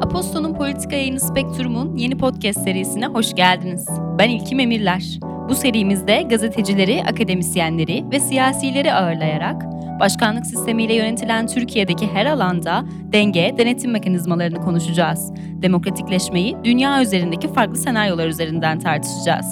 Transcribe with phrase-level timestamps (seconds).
[0.00, 3.88] Aposto'nun politika yayını Spektrum'un yeni podcast serisine hoş geldiniz.
[4.18, 5.18] Ben İlkim Emirler.
[5.48, 9.62] Bu serimizde gazetecileri, akademisyenleri ve siyasileri ağırlayarak
[10.00, 15.32] başkanlık sistemiyle yönetilen Türkiye'deki her alanda denge, denetim mekanizmalarını konuşacağız.
[15.62, 19.46] Demokratikleşmeyi dünya üzerindeki farklı senaryolar üzerinden tartışacağız.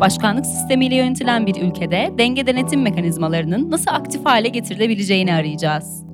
[0.00, 6.09] Başkanlık sistemiyle yönetilen bir ülkede denge denetim mekanizmalarının nasıl aktif hale getirilebileceğini arayacağız.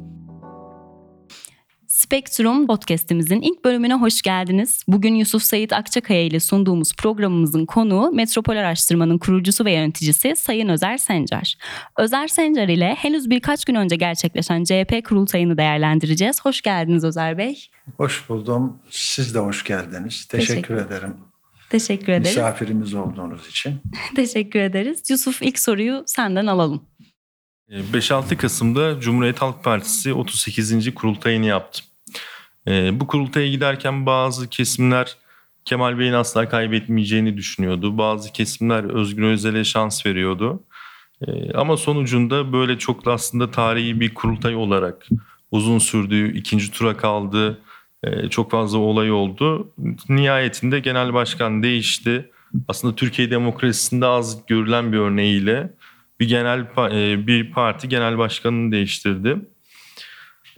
[1.97, 4.83] Spektrum podcast'imizin ilk bölümüne hoş geldiniz.
[4.89, 10.99] Bugün Yusuf Sayit Akçakaya ile sunduğumuz programımızın konuğu Metropol Araştırma'nın kurucusu ve yöneticisi Sayın Özer
[10.99, 11.55] Sencar.
[11.99, 16.45] Özer Sencar ile henüz birkaç gün önce gerçekleşen CHP kurultayını değerlendireceğiz.
[16.45, 17.67] Hoş geldiniz Özer Bey.
[17.97, 18.79] Hoş buldum.
[18.91, 20.27] Siz de hoş geldiniz.
[20.27, 21.15] Teşekkür, Teşekkür ederim.
[21.71, 22.37] Teşekkür ederiz.
[22.37, 23.75] Misafirimiz olduğunuz için.
[24.17, 25.11] Teşekkür ederiz.
[25.11, 26.83] Yusuf ilk soruyu senden alalım.
[27.71, 30.95] 5-6 Kasım'da Cumhuriyet Halk Partisi 38.
[30.95, 31.83] kurultayını yaptı.
[32.69, 35.17] Ee, bu kurultaya giderken bazı kesimler
[35.65, 37.99] Kemal Bey'in asla kaybetmeyeceğini düşünüyordu.
[37.99, 40.63] Bazı kesimler Özgür Özel'e şans veriyordu.
[41.27, 45.09] Ee, ama sonucunda böyle çok da aslında tarihi bir kurultay olarak
[45.51, 47.59] uzun sürdüğü, ikinci tura kaldı,
[48.31, 49.73] çok fazla olay oldu.
[50.09, 52.31] Nihayetinde genel başkan değişti.
[52.69, 55.71] Aslında Türkiye demokrasisinde az görülen bir örneğiyle
[56.21, 59.37] bir genel e, bir parti genel başkanını değiştirdi.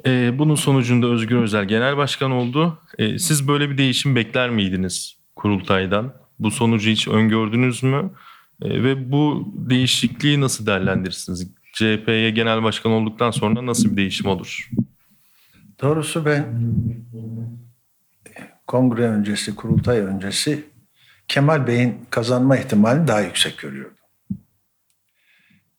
[0.07, 2.79] E, bunun sonucunda Özgür Özel genel başkan oldu.
[2.99, 6.15] E, siz böyle bir değişim bekler miydiniz kurultaydan?
[6.39, 8.11] Bu sonucu hiç öngördünüz mü?
[8.63, 11.55] Ve bu değişikliği nasıl değerlendirirsiniz?
[11.73, 14.71] CHP'ye genel başkan olduktan sonra nasıl bir değişim olur?
[15.83, 16.45] Doğrusu ben
[18.67, 20.65] kongre öncesi, kurultay öncesi
[21.29, 23.98] Kemal Bey'in kazanma ihtimalini daha yüksek görüyorum.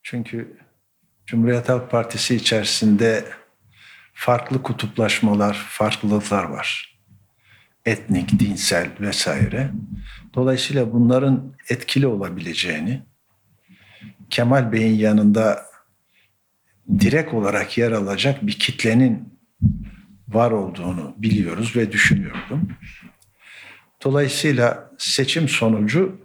[0.09, 0.57] Çünkü
[1.25, 3.25] Cumhuriyet Halk Partisi içerisinde
[4.13, 6.99] farklı kutuplaşmalar, farklılıklar var.
[7.85, 9.71] Etnik, dinsel vesaire.
[10.33, 13.01] Dolayısıyla bunların etkili olabileceğini,
[14.29, 15.65] Kemal Bey'in yanında
[16.99, 19.39] direkt olarak yer alacak bir kitlenin
[20.27, 22.69] var olduğunu biliyoruz ve düşünüyordum.
[24.03, 26.21] Dolayısıyla seçim sonucu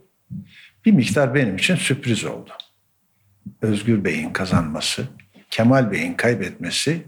[0.84, 2.50] bir miktar benim için sürpriz oldu.
[3.62, 5.08] Özgür Bey'in kazanması,
[5.50, 7.06] Kemal Bey'in kaybetmesi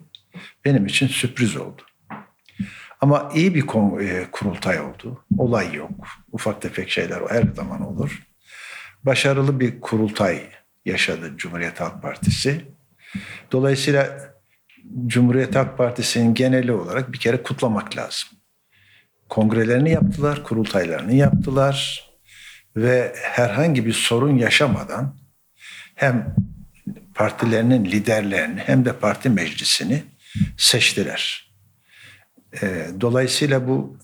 [0.64, 1.82] benim için sürpriz oldu.
[3.00, 3.64] Ama iyi bir
[4.00, 5.24] e, kurultay oldu.
[5.38, 5.90] Olay yok.
[6.32, 8.22] Ufak tefek şeyler her zaman olur.
[9.02, 10.42] Başarılı bir kurultay
[10.84, 12.64] yaşadı Cumhuriyet Halk Partisi.
[13.52, 14.18] Dolayısıyla
[15.06, 18.28] Cumhuriyet Halk Partisi'nin geneli olarak bir kere kutlamak lazım.
[19.28, 22.06] Kongrelerini yaptılar, kurultaylarını yaptılar
[22.76, 25.16] ve herhangi bir sorun yaşamadan
[25.96, 26.34] hem
[27.14, 30.02] partilerinin liderlerini hem de parti meclisini
[30.56, 31.52] seçtiler.
[32.62, 33.98] Ee, dolayısıyla bu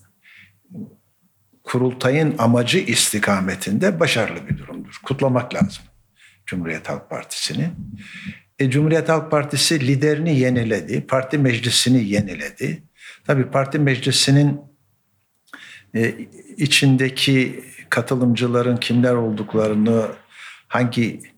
[1.63, 4.99] kurultayın amacı istikametinde başarılı bir durumdur.
[5.03, 5.83] Kutlamak lazım
[6.45, 7.69] Cumhuriyet Halk Partisi'ni.
[8.59, 12.83] E, Cumhuriyet Halk Partisi liderini yeniledi, parti meclisini yeniledi.
[13.27, 14.61] Tabii parti meclisinin
[15.95, 16.15] e,
[16.57, 20.07] içindeki katılımcıların kimler olduklarını,
[20.67, 21.32] hangi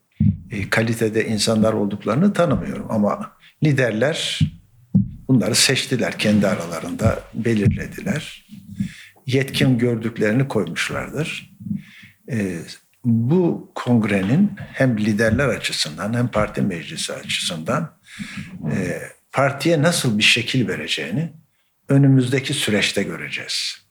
[0.70, 2.86] kalitede insanlar olduklarını tanımıyorum.
[2.90, 3.32] Ama
[3.64, 4.40] liderler
[5.28, 8.48] bunları seçtiler kendi aralarında belirlediler.
[9.26, 11.56] Yetkin gördüklerini koymuşlardır.
[12.32, 12.60] E,
[13.06, 17.98] bu kongrenin hem liderler açısından hem parti meclisi açısından
[18.72, 21.34] e, partiye nasıl bir şekil vereceğini
[21.90, 23.86] önümüzdeki süreçte göreceğiz.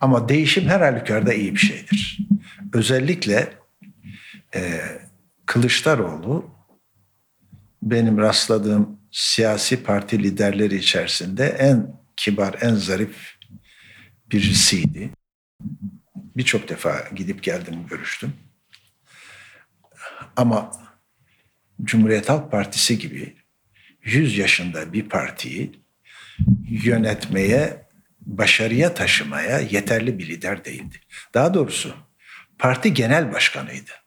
[0.00, 2.18] Ama değişim her halükarda iyi bir şeydir.
[2.72, 3.48] Özellikle
[4.54, 4.80] e,
[5.46, 6.50] Kılıçdaroğlu
[7.82, 13.36] benim rastladığım siyasi parti liderleri içerisinde en kibar, en zarif
[14.32, 15.10] birisiydi.
[16.36, 18.32] Birçok defa gidip geldim, görüştüm.
[20.36, 20.70] Ama
[21.82, 23.36] Cumhuriyet Halk Partisi gibi
[24.02, 25.80] 100 yaşında bir partiyi
[26.68, 27.86] yönetmeye,
[28.20, 31.00] başarıya taşımaya yeterli bir lider değildi.
[31.34, 31.94] Daha doğrusu
[32.58, 34.05] parti genel başkanıydı.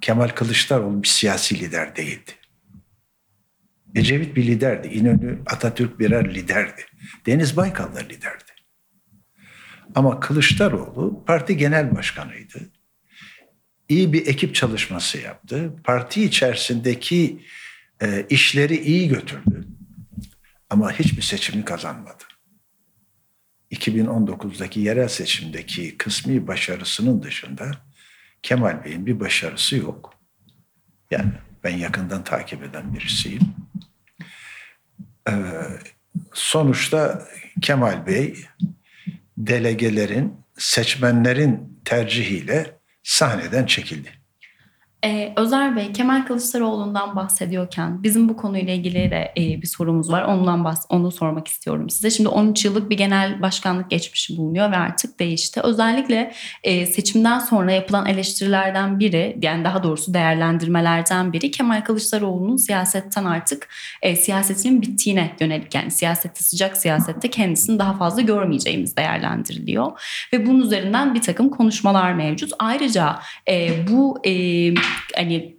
[0.00, 2.30] Kemal Kılıçdaroğlu bir siyasi lider değildi.
[3.94, 4.88] Ecevit bir liderdi.
[4.88, 6.86] İnönü, Atatürk birer liderdi.
[7.26, 8.52] Deniz Baykal da liderdi.
[9.94, 12.58] Ama Kılıçdaroğlu parti genel başkanıydı.
[13.88, 15.72] İyi bir ekip çalışması yaptı.
[15.84, 17.44] Parti içerisindeki
[18.02, 19.66] e, işleri iyi götürdü.
[20.70, 22.24] Ama hiçbir seçimi kazanmadı.
[23.70, 27.89] 2019'daki yerel seçimdeki kısmi başarısının dışında
[28.42, 30.14] Kemal Bey'in bir başarısı yok.
[31.10, 31.32] Yani
[31.64, 33.42] ben yakından takip eden birisiyim.
[35.28, 35.32] Ee,
[36.32, 37.28] sonuçta
[37.62, 38.44] Kemal Bey
[39.38, 44.19] delegelerin, seçmenlerin tercihiyle sahneden çekildi.
[45.04, 50.22] Ee, Özer Bey, Kemal Kılıçdaroğlu'ndan bahsediyorken bizim bu konuyla ilgili de e, bir sorumuz var.
[50.22, 52.10] Ondan bahs onu sormak istiyorum size.
[52.10, 55.60] Şimdi 13 yıllık bir genel başkanlık geçmişi bulunuyor ve artık değişti.
[55.60, 56.32] Özellikle
[56.64, 63.68] e, seçimden sonra yapılan eleştirilerden biri, yani daha doğrusu değerlendirmelerden biri Kemal Kılıçdaroğlu'nun siyasetten artık
[64.02, 65.74] e, siyasetinin bittiğine yönelik.
[65.74, 70.00] Yani siyasette, sıcak siyasette kendisini daha fazla görmeyeceğimiz değerlendiriliyor.
[70.32, 72.52] Ve bunun üzerinden bir takım konuşmalar mevcut.
[72.58, 73.18] Ayrıca
[73.48, 74.18] e, bu...
[74.26, 75.56] E, hani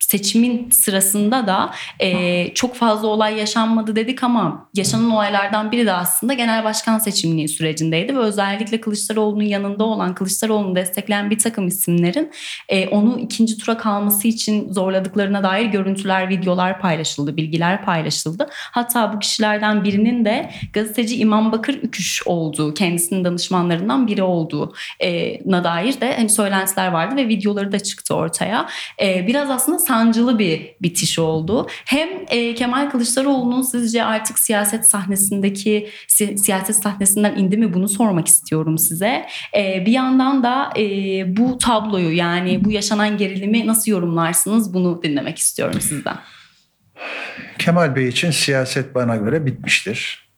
[0.00, 1.70] seçimin sırasında da
[2.00, 7.48] e, çok fazla olay yaşanmadı dedik ama yaşanan olaylardan biri de aslında genel başkan seçimliği
[7.48, 12.32] sürecindeydi ve özellikle Kılıçdaroğlu'nun yanında olan Kılıçdaroğlu'nu destekleyen bir takım isimlerin
[12.68, 18.48] e, onu ikinci tura kalması için zorladıklarına dair görüntüler, videolar paylaşıldı, bilgiler paylaşıldı.
[18.50, 25.40] Hatta bu kişilerden birinin de gazeteci İmam Bakır Üküş olduğu, kendisinin danışmanlarından biri olduğu e,
[25.64, 28.66] dair de hani söylentiler vardı ve videoları da çıktı ortaya.
[29.02, 31.66] E, biraz aslında sancılı bir bitiş oldu.
[31.70, 38.28] Hem e, Kemal Kılıçdaroğlu'nun sizce artık siyaset sahnesindeki si- siyaset sahnesinden indi mi bunu sormak
[38.28, 39.26] istiyorum size.
[39.56, 40.82] E, bir yandan da e,
[41.36, 46.16] bu tabloyu yani bu yaşanan gerilimi nasıl yorumlarsınız bunu dinlemek istiyorum sizden.
[47.58, 50.30] Kemal Bey için siyaset bana göre bitmiştir.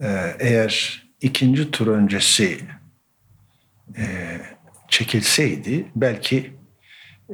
[0.00, 2.58] Ee, eğer ikinci tur öncesi
[3.98, 4.04] e,
[4.88, 6.52] çekilseydi belki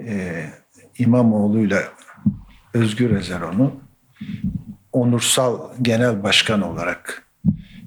[0.06, 0.44] e,
[0.99, 1.82] İmamoğlu'yla
[2.75, 3.81] Özgür Özel onu
[4.93, 7.26] onursal genel başkan olarak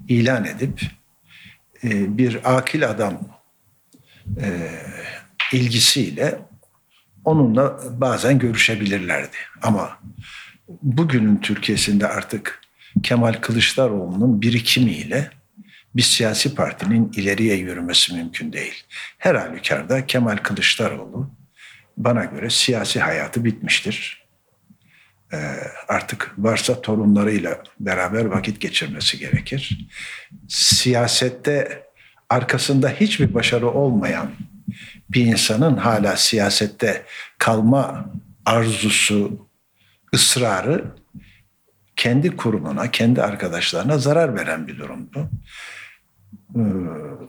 [0.08, 0.80] ilan edip
[1.84, 3.18] e, bir akil adam
[4.40, 4.70] e,
[5.52, 6.38] ilgisiyle
[7.24, 9.36] onunla bazen görüşebilirlerdi.
[9.62, 9.98] Ama
[10.82, 12.60] bugünün Türkiye'sinde artık
[13.02, 15.30] Kemal Kılıçdaroğlu'nun birikimiyle
[15.96, 18.84] bir siyasi partinin ileriye yürümesi mümkün değil.
[19.18, 21.30] Her halükarda Kemal Kılıçdaroğlu
[21.98, 24.28] bana göre siyasi hayatı bitmiştir.
[25.32, 25.36] Ee,
[25.88, 29.88] artık varsa torunlarıyla beraber vakit geçirmesi gerekir.
[30.48, 31.82] Siyasette
[32.28, 34.30] arkasında hiçbir başarı olmayan
[35.10, 37.04] bir insanın hala siyasette
[37.38, 38.12] kalma
[38.46, 39.48] arzusu,
[40.14, 40.84] ısrarı
[41.96, 45.30] kendi kurumuna, kendi arkadaşlarına zarar veren bir durumdu.
[46.56, 46.60] Ee,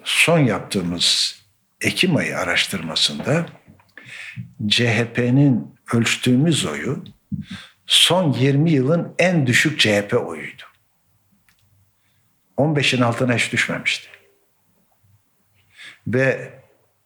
[0.03, 1.39] son yaptığımız
[1.81, 3.45] Ekim ayı araştırmasında
[4.67, 7.03] CHP'nin ölçtüğümüz oyu
[7.85, 10.63] son 20 yılın en düşük CHP oyuydu.
[12.57, 14.07] 15'in altına hiç düşmemişti.
[16.07, 16.53] Ve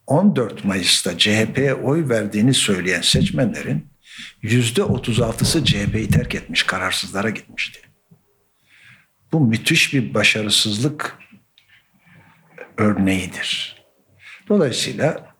[0.08, 3.88] 14 Mayıs'ta CHP'ye oy verdiğini söyleyen seçmenlerin
[4.42, 7.80] yüzde 36'sı CHP'yi terk etmiş, kararsızlara gitmişti.
[9.32, 11.18] Bu müthiş bir başarısızlık
[12.78, 13.84] örneğidir.
[14.50, 15.33] Dolayısıyla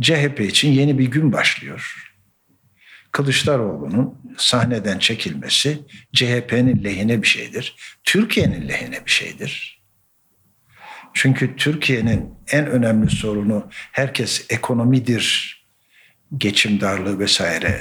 [0.00, 2.08] CHP için yeni bir gün başlıyor.
[3.12, 5.78] Kılıçdaroğlu'nun sahneden çekilmesi
[6.12, 7.76] CHP'nin lehine bir şeydir.
[8.04, 9.82] Türkiye'nin lehine bir şeydir.
[11.14, 15.56] Çünkü Türkiye'nin en önemli sorunu herkes ekonomidir,
[16.36, 17.80] geçim darlığı vesaire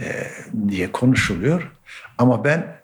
[0.00, 0.26] e,
[0.68, 1.72] diye konuşuluyor.
[2.18, 2.80] Ama ben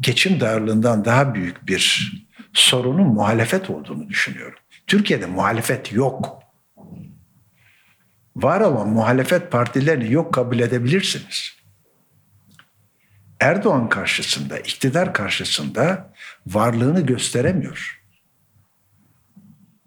[0.00, 2.12] geçim darlığından daha büyük bir
[2.52, 4.58] sorunun muhalefet olduğunu düşünüyorum.
[4.86, 6.39] Türkiye'de muhalefet yok.
[8.36, 11.60] Var olan muhalefet partilerini yok kabul edebilirsiniz.
[13.40, 16.12] Erdoğan karşısında, iktidar karşısında
[16.46, 18.00] varlığını gösteremiyor.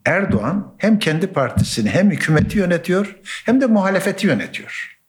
[0.06, 5.00] Erdoğan hem kendi partisini hem hükümeti yönetiyor hem de muhalefeti yönetiyor.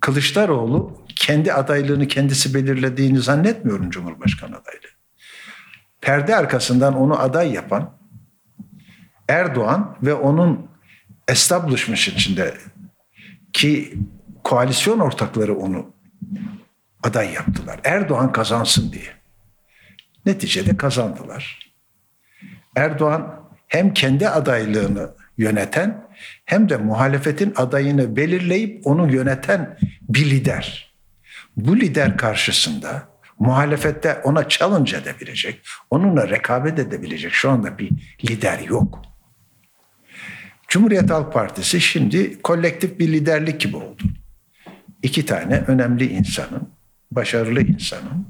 [0.00, 4.90] Kılıçdaroğlu kendi adaylığını kendisi belirlediğini zannetmiyorum Cumhurbaşkanı adaylığı.
[6.00, 7.99] Perde arkasından onu aday yapan
[9.30, 10.70] Erdoğan ve onun
[11.28, 12.54] establishment içinde
[13.52, 13.98] ki
[14.44, 15.92] koalisyon ortakları onu
[17.02, 17.80] aday yaptılar.
[17.84, 19.10] Erdoğan kazansın diye.
[20.26, 21.72] Neticede kazandılar.
[22.76, 26.08] Erdoğan hem kendi adaylığını yöneten
[26.44, 30.94] hem de muhalefetin adayını belirleyip onu yöneten bir lider.
[31.56, 33.08] Bu lider karşısında
[33.38, 35.60] muhalefette ona challenge edebilecek,
[35.90, 37.90] onunla rekabet edebilecek şu anda bir
[38.24, 39.09] lider yok.
[40.70, 44.02] Cumhuriyet Halk Partisi şimdi kolektif bir liderlik gibi oldu.
[45.02, 46.68] İki tane önemli insanın,
[47.10, 48.26] başarılı insanın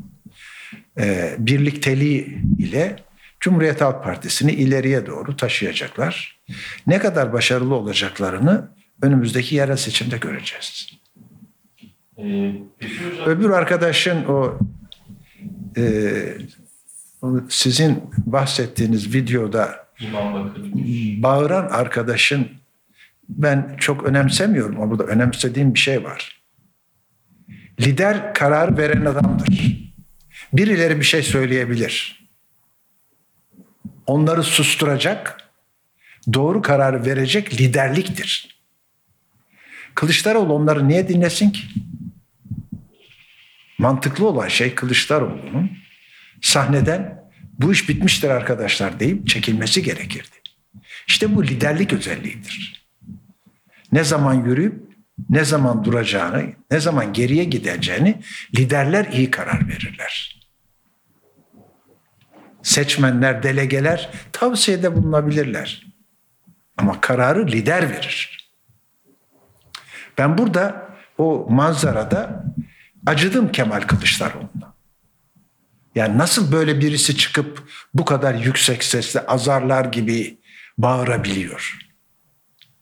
[0.99, 2.97] e, birlikteliği ile
[3.41, 6.41] Cumhuriyet Halk Partisi'ni ileriye doğru taşıyacaklar.
[6.87, 8.69] Ne kadar başarılı olacaklarını
[9.03, 10.91] önümüzdeki yerel seçimde göreceğiz.
[12.19, 12.53] Ee,
[13.27, 14.59] Öbür arkadaşın o
[15.77, 15.83] e,
[17.49, 20.63] sizin bahsettiğiniz videoda İmam Bakır.
[21.23, 22.49] bağıran arkadaşın
[23.29, 26.43] ben çok önemsemiyorum ama burada önemsediğim bir şey var.
[27.81, 29.81] Lider karar veren adamdır.
[30.53, 32.29] Birileri bir şey söyleyebilir.
[34.07, 35.51] Onları susturacak,
[36.33, 38.61] doğru karar verecek liderliktir.
[39.95, 41.63] Kılıçdaroğlu onları niye dinlesin ki?
[43.79, 45.71] Mantıklı olan şey Kılıçdaroğlu'nun
[46.41, 47.20] sahneden
[47.63, 50.37] bu iş bitmiştir arkadaşlar deyip çekilmesi gerekirdi.
[51.07, 52.87] İşte bu liderlik özelliğidir.
[53.93, 54.91] Ne zaman yürüyüp
[55.31, 58.21] ne zaman duracağını, ne zaman geriye gideceğini
[58.57, 60.41] liderler iyi karar verirler.
[62.63, 65.87] Seçmenler, delegeler tavsiyede bulunabilirler.
[66.77, 68.51] Ama kararı lider verir.
[70.19, 70.89] Ben burada
[71.19, 72.45] o manzarada
[73.07, 74.75] acıdım Kemal Kılıçdaroğlu'na.
[76.01, 77.63] Yani nasıl böyle birisi çıkıp
[77.95, 80.39] bu kadar yüksek sesle azarlar gibi
[80.79, 81.79] bağırabiliyor?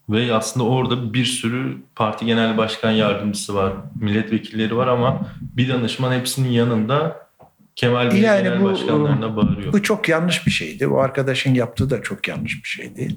[0.08, 6.12] Ve aslında orada bir sürü parti genel başkan yardımcısı var, milletvekilleri var ama bir danışman
[6.12, 7.28] hepsinin yanında
[7.76, 9.72] Kemal Bey Yani genel bu- başkanlarına bağırıyor.
[9.72, 10.86] Bu çok yanlış bir şeydi.
[10.86, 13.16] O arkadaşın yaptığı da çok yanlış bir şeydi.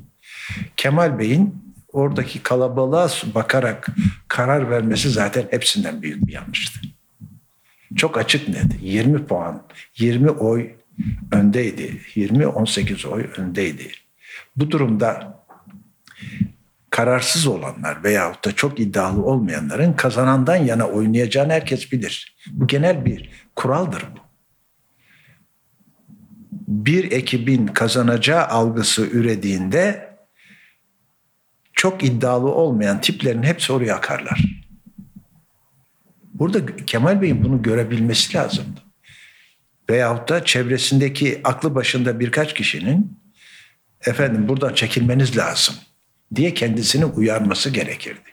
[0.77, 1.55] Kemal Bey'in
[1.93, 3.87] oradaki kalabalığa bakarak
[4.27, 6.79] karar vermesi zaten hepsinden büyük bir yanlıştı.
[7.95, 8.65] Çok açık net.
[8.81, 9.63] 20 puan,
[9.97, 10.71] 20 oy
[11.31, 12.01] öndeydi.
[12.15, 13.91] 20-18 oy öndeydi.
[14.55, 15.41] Bu durumda
[16.89, 22.37] kararsız olanlar veyahut da çok iddialı olmayanların kazanandan yana oynayacağını herkes bilir.
[22.51, 24.21] Bu genel bir kuraldır bu
[26.71, 30.11] bir ekibin kazanacağı algısı ürediğinde
[31.73, 34.60] çok iddialı olmayan tiplerin hepsi oraya akarlar.
[36.41, 38.79] Burada Kemal Bey'in bunu görebilmesi lazımdı.
[39.89, 43.19] Veyahut da çevresindeki aklı başında birkaç kişinin
[44.05, 45.75] efendim buradan çekilmeniz lazım
[46.35, 48.29] diye kendisini uyarması gerekirdi.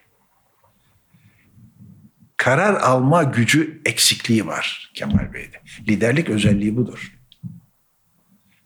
[2.37, 5.61] Karar alma gücü eksikliği var Kemal Bey'de.
[5.89, 7.19] Liderlik özelliği budur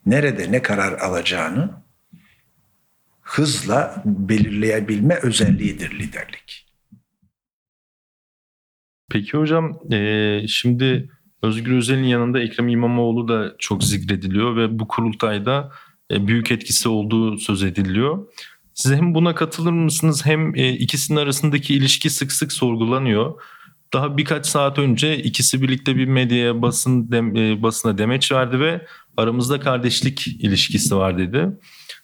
[0.05, 1.83] nerede ne karar alacağını
[3.21, 6.62] hızla belirleyebilme özelliğidir liderlik.
[9.13, 11.09] Peki hocam e, şimdi
[11.41, 15.71] Özgür Özel'in yanında Ekrem İmamoğlu da çok zikrediliyor ve bu kurultayda
[16.11, 18.27] e, büyük etkisi olduğu söz ediliyor.
[18.73, 23.41] Siz hem buna katılır mısınız hem e, ikisinin arasındaki ilişki sık sık sorgulanıyor.
[23.93, 28.85] Daha birkaç saat önce ikisi birlikte bir medyaya basın dem, e, basına demeç verdi ve
[29.17, 31.49] aramızda kardeşlik ilişkisi var dedi.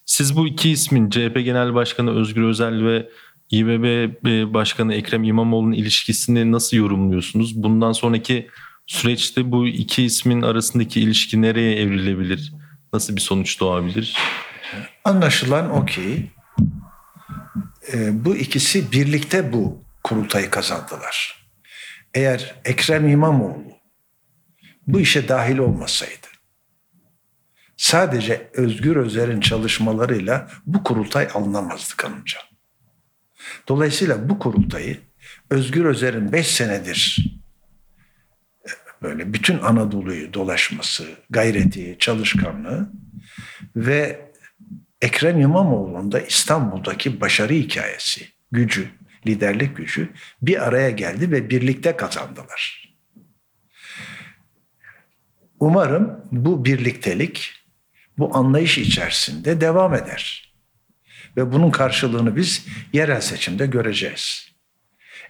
[0.06, 3.10] Siz bu iki ismin CHP Genel Başkanı Özgür Özel ve
[3.52, 3.86] İBB
[4.28, 7.64] e, Başkanı Ekrem İmamoğlu'nun ilişkisini nasıl yorumluyorsunuz?
[7.64, 8.50] Bundan sonraki
[8.86, 12.54] süreçte bu iki ismin arasındaki ilişki nereye evrilebilir?
[12.94, 14.18] Nasıl bir sonuç doğabilir?
[15.04, 15.86] Anlaşılan o
[17.94, 21.46] e, bu ikisi birlikte bu kurultayı kazandılar.
[22.14, 23.70] Eğer Ekrem İmamoğlu
[24.88, 26.28] bu işe dahil olmasaydı,
[27.78, 32.49] sadece Özgür Özel'in çalışmalarıyla bu kurultay alınamazdı kanımca.
[33.68, 34.98] Dolayısıyla bu kurultayı
[35.50, 37.26] Özgür Özel'in beş senedir
[38.66, 38.70] e,
[39.02, 42.90] böyle bütün Anadolu'yu dolaşması, gayreti, çalışkanlığı
[43.76, 44.30] ve
[45.02, 48.90] Ekrem İmamoğlu'nun da İstanbul'daki başarı hikayesi, gücü,
[49.28, 50.10] liderlik gücü
[50.42, 52.94] bir araya geldi ve birlikte kazandılar.
[55.60, 57.54] Umarım bu birliktelik,
[58.18, 60.49] bu anlayış içerisinde devam eder.
[61.40, 64.52] Ve bunun karşılığını biz yerel seçimde göreceğiz.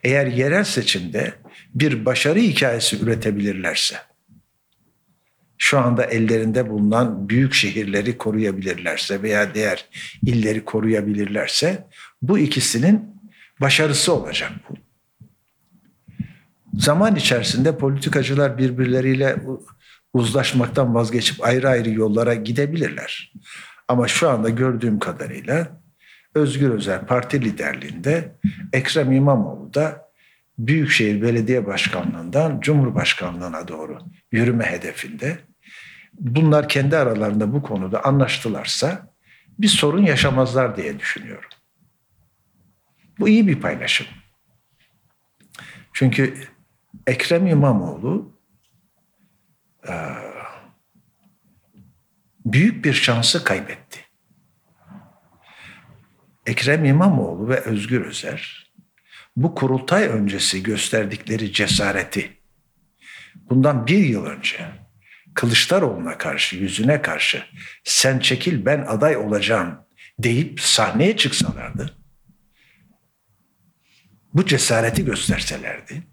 [0.03, 1.33] Eğer yerel seçimde
[1.75, 3.95] bir başarı hikayesi üretebilirlerse,
[5.57, 9.85] şu anda ellerinde bulunan büyük şehirleri koruyabilirlerse veya diğer
[10.25, 11.87] illeri koruyabilirlerse
[12.21, 13.15] bu ikisinin
[13.61, 14.73] başarısı olacak bu.
[16.73, 19.35] Zaman içerisinde politikacılar birbirleriyle
[20.13, 23.33] uzlaşmaktan vazgeçip ayrı ayrı yollara gidebilirler.
[23.87, 25.78] Ama şu anda gördüğüm kadarıyla
[26.35, 28.35] Özgür Özel parti liderliğinde
[28.73, 30.09] Ekrem İmamoğlu da
[30.57, 33.99] Büyükşehir Belediye Başkanlığından Cumhurbaşkanlığına doğru
[34.31, 35.39] yürüme hedefinde.
[36.13, 39.13] Bunlar kendi aralarında bu konuda anlaştılarsa
[39.59, 41.49] bir sorun yaşamazlar diye düşünüyorum.
[43.19, 44.07] Bu iyi bir paylaşım.
[45.93, 46.33] Çünkü
[47.07, 48.39] Ekrem İmamoğlu
[52.45, 54.08] büyük bir şansı kaybetti.
[56.49, 58.71] Ekrem İmamoğlu ve Özgür Özer
[59.35, 62.37] bu kurultay öncesi gösterdikleri cesareti
[63.35, 64.71] bundan bir yıl önce
[65.33, 67.43] Kılıçdaroğlu'na karşı, yüzüne karşı
[67.83, 69.85] sen çekil ben aday olacağım
[70.19, 71.97] deyip sahneye çıksalardı,
[74.33, 76.03] bu cesareti gösterselerdi,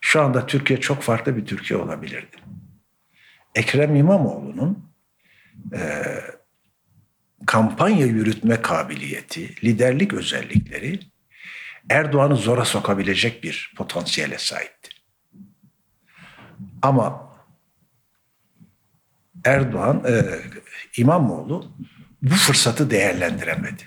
[0.00, 2.36] şu anda Türkiye çok farklı bir Türkiye olabilirdi.
[3.54, 4.92] Ekrem İmamoğlu'nun
[5.72, 5.80] e,
[7.46, 11.00] kampanya yürütme kabiliyeti, liderlik özellikleri
[11.90, 14.90] Erdoğan'ı zora sokabilecek bir potansiyele sahipti.
[16.82, 17.28] Ama
[19.44, 20.24] Erdoğan, e,
[20.96, 21.72] İmamoğlu
[22.22, 23.82] bu fırsatı değerlendiremedi.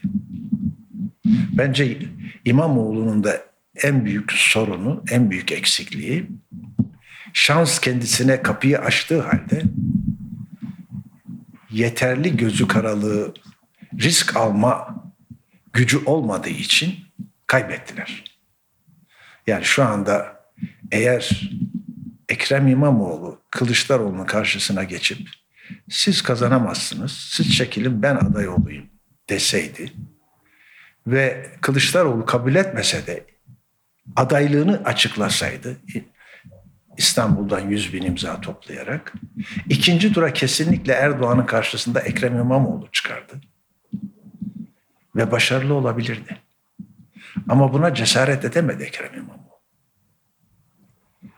[1.25, 1.98] Bence
[2.46, 3.41] İmamoğlu'nun da
[3.84, 6.29] en büyük sorunu, en büyük eksikliği
[7.34, 9.63] şans kendisine kapıyı açtığı halde
[11.72, 13.34] yeterli gözü karalığı,
[14.00, 15.04] risk alma
[15.74, 16.96] gücü olmadığı için
[17.48, 18.24] kaybettiler.
[19.48, 20.42] Yani şu anda
[20.92, 21.51] eğer
[22.30, 25.28] Ekrem İmamoğlu Kılıçdaroğlu'nun karşısına geçip
[25.90, 28.90] siz kazanamazsınız, siz çekilin ben aday olayım
[29.30, 29.94] deseydi
[31.08, 33.25] ve Kılıçdaroğlu kabul etmese de
[34.16, 35.78] adaylığını açıklasaydı
[37.01, 39.13] İstanbul'dan 100 bin imza toplayarak
[39.70, 43.41] ikinci tura kesinlikle Erdoğan'ın karşısında Ekrem İmamoğlu çıkardı.
[45.15, 46.38] Ve başarılı olabilirdi.
[47.50, 49.62] Ama buna cesaret edemedi Ekrem İmamoğlu.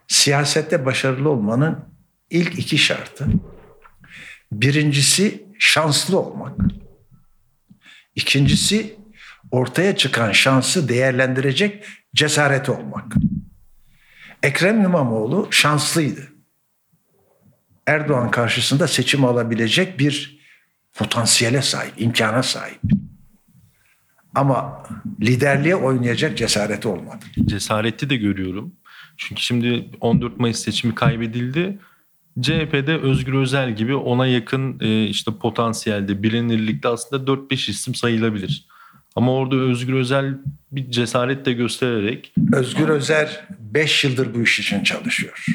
[0.07, 1.79] Siyasette başarılı olmanın
[2.29, 3.25] ilk iki şartı
[4.51, 6.59] birincisi şanslı olmak.
[8.15, 8.95] İkincisi
[9.51, 13.15] ortaya çıkan şansı değerlendirecek cesareti olmak.
[14.43, 16.21] Ekrem İmamoğlu şanslıydı.
[17.87, 20.39] Erdoğan karşısında seçim alabilecek bir
[20.93, 22.79] potansiyele sahip, imkana sahip.
[24.35, 24.83] Ama
[25.21, 27.25] liderliğe oynayacak cesareti olmadı.
[27.45, 28.75] Cesareti de görüyorum.
[29.17, 31.79] Çünkü şimdi 14 Mayıs seçimi kaybedildi.
[32.41, 38.67] CHP'de Özgür Özel gibi ona yakın e, işte potansiyelde bilinirlikte aslında 4-5 isim sayılabilir.
[39.15, 40.37] Ama orada Özgür Özel
[40.71, 45.45] bir cesaret de göstererek Özgür Özer 5 yıldır bu iş için çalışıyor.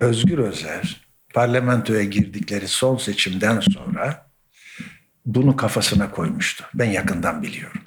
[0.00, 4.30] Özgür Özer parlamentoya girdikleri son seçimden sonra
[5.26, 6.64] bunu kafasına koymuştu.
[6.74, 7.80] Ben yakından biliyorum.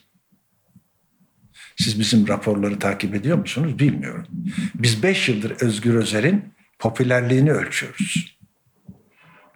[1.78, 4.28] Siz bizim raporları takip ediyor musunuz bilmiyorum.
[4.76, 8.40] Biz 5 yıldır Özgür Özer'in popülerliğini ölçüyoruz.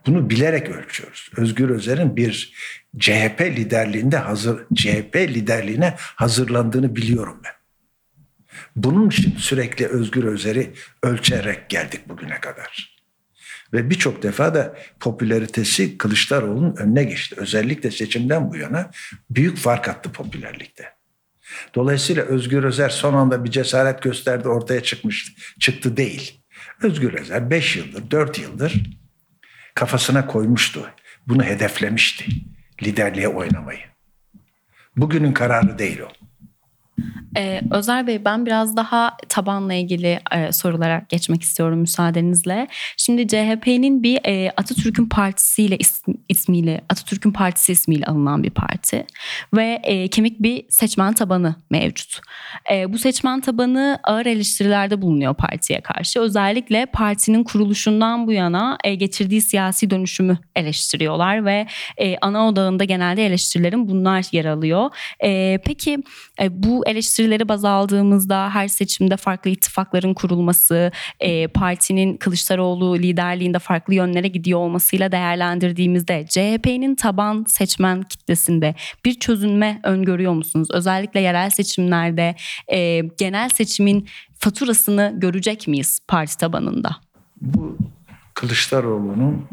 [0.05, 1.31] Bunu bilerek ölçüyoruz.
[1.37, 2.53] Özgür Özer'in bir
[2.99, 7.62] CHP liderliğinde hazır CHP liderliğine hazırlandığını biliyorum ben.
[8.75, 12.93] Bunun için sürekli Özgür Özer'i ölçerek geldik bugüne kadar.
[13.73, 17.35] Ve birçok defa da popülaritesi Kılıçdaroğlu'nun önüne geçti.
[17.39, 18.91] Özellikle seçimden bu yana
[19.29, 20.93] büyük fark attı popülerlikte.
[21.75, 26.41] Dolayısıyla Özgür Özer son anda bir cesaret gösterdi ortaya çıkmış çıktı değil.
[26.81, 28.83] Özgür Özer 5 yıldır 4 yıldır
[29.75, 30.89] kafasına koymuştu.
[31.27, 32.25] Bunu hedeflemişti.
[32.83, 33.79] Liderliğe oynamayı.
[34.97, 36.09] Bugünün kararı değil o.
[37.38, 42.67] Ee, Özer Bey ben biraz daha tabanla ilgili e, sorulara geçmek istiyorum müsaadenizle.
[42.98, 49.06] Şimdi CHP'nin bir e, Atatürk'ün partisiyle ism, ismiyle Atatürk'ün partisi ismiyle alınan bir parti
[49.54, 52.22] ve e, kemik bir seçmen tabanı mevcut.
[52.72, 56.19] E, bu seçmen tabanı ağır eleştirilerde bulunuyor partiye karşı.
[56.19, 61.67] Özellikle partinin kuruluşundan bu yana e, getirdiği siyasi dönüşümü eleştiriyorlar ve
[61.98, 64.89] e, ana odağında genelde eleştirilerin bunlar yer alıyor.
[65.24, 65.98] E, peki
[66.41, 66.84] e, bu
[67.23, 74.59] eleştirileri baz aldığımızda her seçimde farklı ittifakların kurulması, e, partinin Kılıçdaroğlu liderliğinde farklı yönlere gidiyor
[74.59, 80.67] olmasıyla değerlendirdiğimizde CHP'nin taban seçmen kitlesinde bir çözülme öngörüyor musunuz?
[80.71, 82.36] Özellikle yerel seçimlerde
[82.67, 84.07] e, genel seçimin
[84.39, 86.95] faturasını görecek miyiz parti tabanında?
[87.41, 87.77] Bu
[88.33, 89.47] Kılıçdaroğlu'nun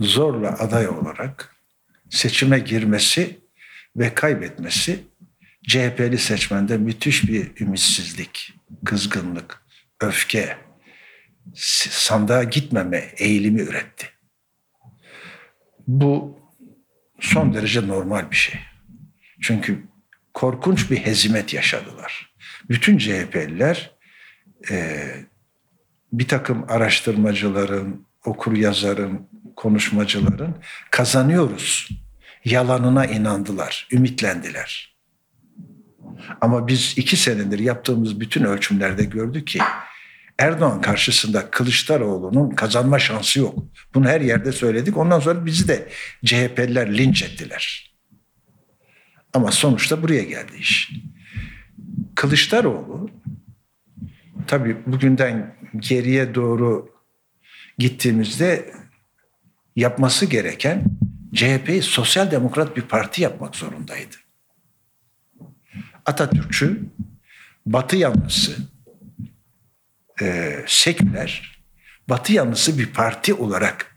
[0.00, 1.56] zorla aday olarak
[2.10, 3.38] seçime girmesi
[3.96, 5.00] ve kaybetmesi
[5.68, 8.54] CHP'li seçmende müthiş bir ümitsizlik,
[8.84, 9.62] kızgınlık,
[10.00, 10.56] öfke,
[11.54, 14.06] sandığa gitmeme eğilimi üretti.
[15.86, 16.38] Bu
[17.20, 18.60] son derece normal bir şey.
[19.42, 19.82] Çünkü
[20.34, 22.34] korkunç bir hezimet yaşadılar.
[22.68, 23.90] Bütün CHP'liler
[24.70, 25.06] e,
[26.12, 31.88] bir takım araştırmacıların, okur yazarın, konuşmacıların kazanıyoruz
[32.44, 34.87] yalanına inandılar, ümitlendiler.
[36.40, 39.58] Ama biz iki senedir yaptığımız bütün ölçümlerde gördük ki
[40.38, 43.58] Erdoğan karşısında Kılıçdaroğlu'nun kazanma şansı yok.
[43.94, 44.96] Bunu her yerde söyledik.
[44.96, 45.88] Ondan sonra bizi de
[46.24, 47.94] CHP'liler linç ettiler.
[49.34, 50.92] Ama sonuçta buraya geldi iş.
[52.14, 53.10] Kılıçdaroğlu
[54.46, 56.90] tabii bugünden geriye doğru
[57.78, 58.72] gittiğimizde
[59.76, 60.84] yapması gereken
[61.34, 64.16] CHP'yi sosyal demokrat bir parti yapmak zorundaydı.
[66.08, 66.80] Atatürkçü,
[67.66, 68.56] Batı yanlısı,
[70.22, 71.62] e, seküler,
[72.08, 73.96] Batı yanlısı bir parti olarak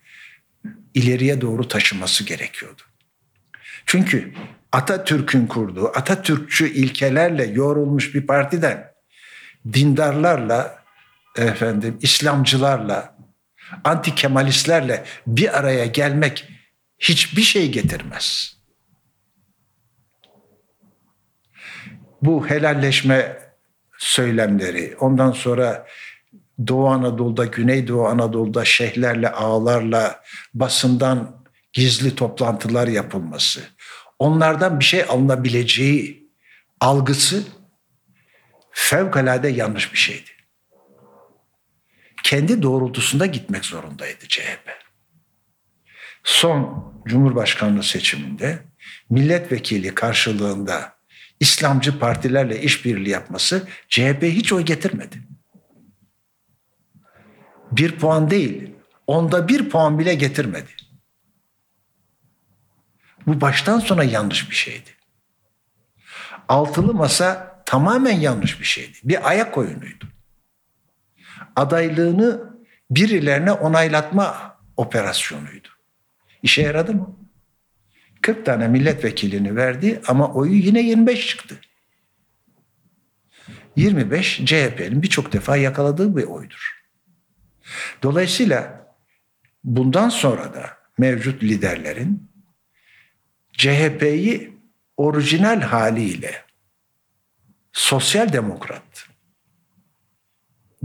[0.93, 2.81] ileriye doğru taşıması gerekiyordu.
[3.85, 4.33] Çünkü
[4.71, 8.91] Atatürk'ün kurduğu, Atatürkçü ilkelerle yoğrulmuş bir partiden
[9.73, 10.83] dindarlarla,
[11.37, 13.17] efendim İslamcılarla,
[13.83, 16.47] anti kemalistlerle bir araya gelmek
[16.99, 18.57] hiçbir şey getirmez.
[22.21, 23.37] Bu helalleşme
[23.97, 25.87] söylemleri, ondan sonra
[26.67, 33.61] Doğu Anadolu'da, Güneydoğu Anadolu'da şeyhlerle, ağalarla basından gizli toplantılar yapılması,
[34.19, 36.31] onlardan bir şey alınabileceği
[36.79, 37.43] algısı
[38.71, 40.29] fevkalade yanlış bir şeydi.
[42.23, 44.71] Kendi doğrultusunda gitmek zorundaydı CHP.
[46.23, 48.59] Son Cumhurbaşkanlığı seçiminde
[49.09, 51.00] milletvekili karşılığında
[51.41, 55.23] İslamcı partilerle işbirliği yapması CHP hiç oy getirmedi.
[57.71, 58.73] Bir puan değil,
[59.07, 60.69] onda bir puan bile getirmedi.
[63.27, 64.89] Bu baştan sona yanlış bir şeydi.
[66.47, 68.97] Altılı masa tamamen yanlış bir şeydi.
[69.03, 70.07] Bir ayak oyunuydu.
[71.55, 72.53] Adaylığını
[72.91, 75.67] birilerine onaylatma operasyonuydu.
[76.43, 77.20] İşe yaradı mı?
[78.21, 81.59] 40 tane milletvekilini verdi ama oyu yine 25 çıktı.
[83.75, 86.81] 25 CHP'nin birçok defa yakaladığı bir oydur.
[88.03, 88.87] Dolayısıyla
[89.63, 92.31] bundan sonra da mevcut liderlerin
[93.53, 94.57] CHP'yi
[94.97, 96.45] orijinal haliyle
[97.71, 99.07] sosyal demokrat,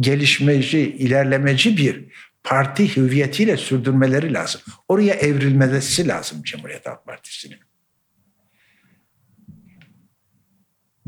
[0.01, 2.05] gelişmeci, ilerlemeci bir
[2.47, 4.61] parti hüviyetiyle sürdürmeleri lazım.
[4.89, 7.59] Oraya evrilmesi lazım Cumhuriyet Halk Partisi'nin.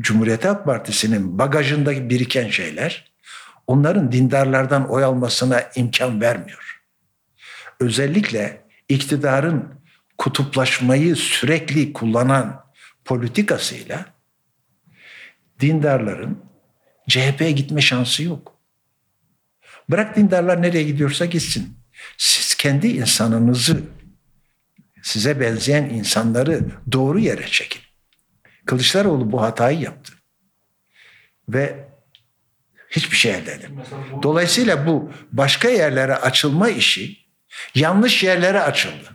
[0.01, 3.11] Cumhuriyet Halk Partisi'nin bagajındaki biriken şeyler
[3.67, 6.81] onların dindarlardan oy almasına imkan vermiyor.
[7.79, 9.81] Özellikle iktidarın
[10.17, 12.65] kutuplaşmayı sürekli kullanan
[13.05, 14.05] politikasıyla
[15.59, 16.43] dindarların
[17.09, 18.58] CHP'ye gitme şansı yok.
[19.89, 21.77] Bırak dindarlar nereye gidiyorsa gitsin.
[22.17, 23.81] Siz kendi insanınızı,
[25.03, 27.81] size benzeyen insanları doğru yere çekin.
[28.65, 30.13] Kılıçdaroğlu bu hatayı yaptı.
[31.49, 31.89] Ve
[32.89, 33.87] hiçbir şey elde edemedi.
[34.23, 37.17] Dolayısıyla bu başka yerlere açılma işi
[37.75, 39.09] yanlış yerlere açıldı.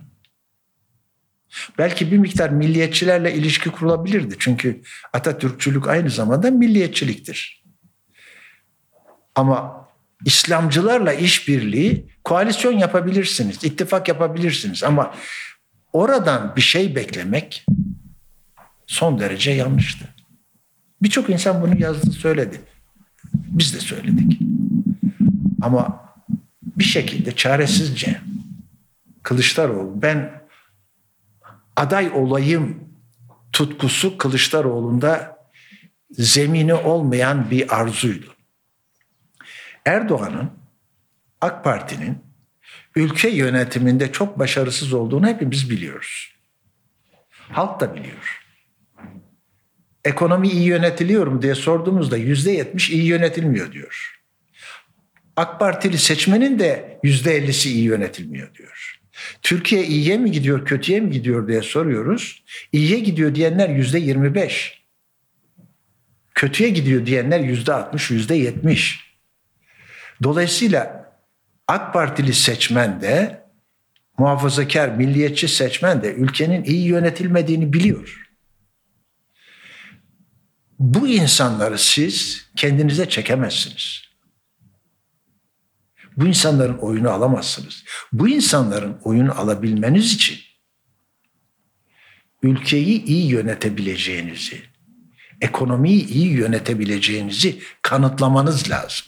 [1.77, 4.35] Belki bir miktar milliyetçilerle ilişki kurulabilirdi.
[4.39, 4.81] Çünkü
[5.13, 7.63] Atatürkçülük aynı zamanda milliyetçiliktir.
[9.35, 9.84] Ama
[10.25, 15.13] İslamcılarla işbirliği koalisyon yapabilirsiniz, ittifak yapabilirsiniz ama
[15.93, 17.65] oradan bir şey beklemek
[18.87, 20.05] son derece yanlıştı.
[21.01, 22.61] Birçok insan bunu yazdı, söyledi.
[23.33, 24.39] Biz de söyledik.
[25.61, 26.05] Ama
[26.63, 28.21] bir şekilde çaresizce
[29.23, 30.41] Kılıçdaroğlu ben
[31.75, 32.83] aday olayım
[33.53, 35.37] tutkusu Kılıçdaroğlu'nda
[36.11, 38.34] zemini olmayan bir arzuydu.
[39.85, 40.51] Erdoğan'ın
[41.41, 42.17] AK Parti'nin
[42.95, 46.35] ülke yönetiminde çok başarısız olduğunu hepimiz biliyoruz.
[47.31, 48.41] Halk da biliyor.
[50.05, 54.21] Ekonomi iyi yönetiliyor mu diye sorduğumuzda yüzde yetmiş iyi yönetilmiyor diyor.
[55.35, 59.01] AK Partili seçmenin de yüzde ellisi iyi yönetilmiyor diyor.
[59.41, 62.43] Türkiye iyiye mi gidiyor, kötüye mi gidiyor diye soruyoruz.
[62.71, 64.85] İyiye gidiyor diyenler yüzde yirmi beş.
[66.35, 69.14] Kötüye gidiyor diyenler yüzde altmış, yüzde yetmiş.
[70.23, 71.11] Dolayısıyla
[71.67, 73.45] AK Partili seçmen de
[74.17, 78.21] muhafazakar, milliyetçi seçmen de ülkenin iyi yönetilmediğini biliyor.
[80.79, 84.01] Bu insanları siz kendinize çekemezsiniz.
[86.17, 87.83] Bu insanların oyunu alamazsınız.
[88.13, 90.37] Bu insanların oyunu alabilmeniz için
[92.43, 94.63] ülkeyi iyi yönetebileceğinizi,
[95.41, 99.05] ekonomiyi iyi yönetebileceğinizi kanıtlamanız lazım.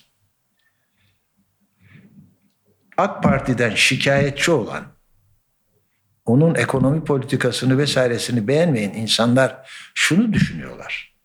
[2.97, 4.83] AK Parti'den şikayetçi olan,
[6.25, 11.15] onun ekonomi politikasını vesairesini beğenmeyen insanlar şunu düşünüyorlar.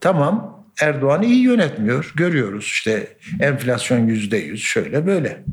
[0.00, 2.12] Tamam Erdoğan iyi yönetmiyor.
[2.16, 5.44] Görüyoruz işte enflasyon yüzde yüz şöyle böyle.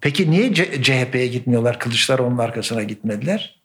[0.00, 1.78] Peki niye CHP'ye gitmiyorlar?
[1.78, 3.62] Kılıçdaroğlu'nun arkasına gitmediler.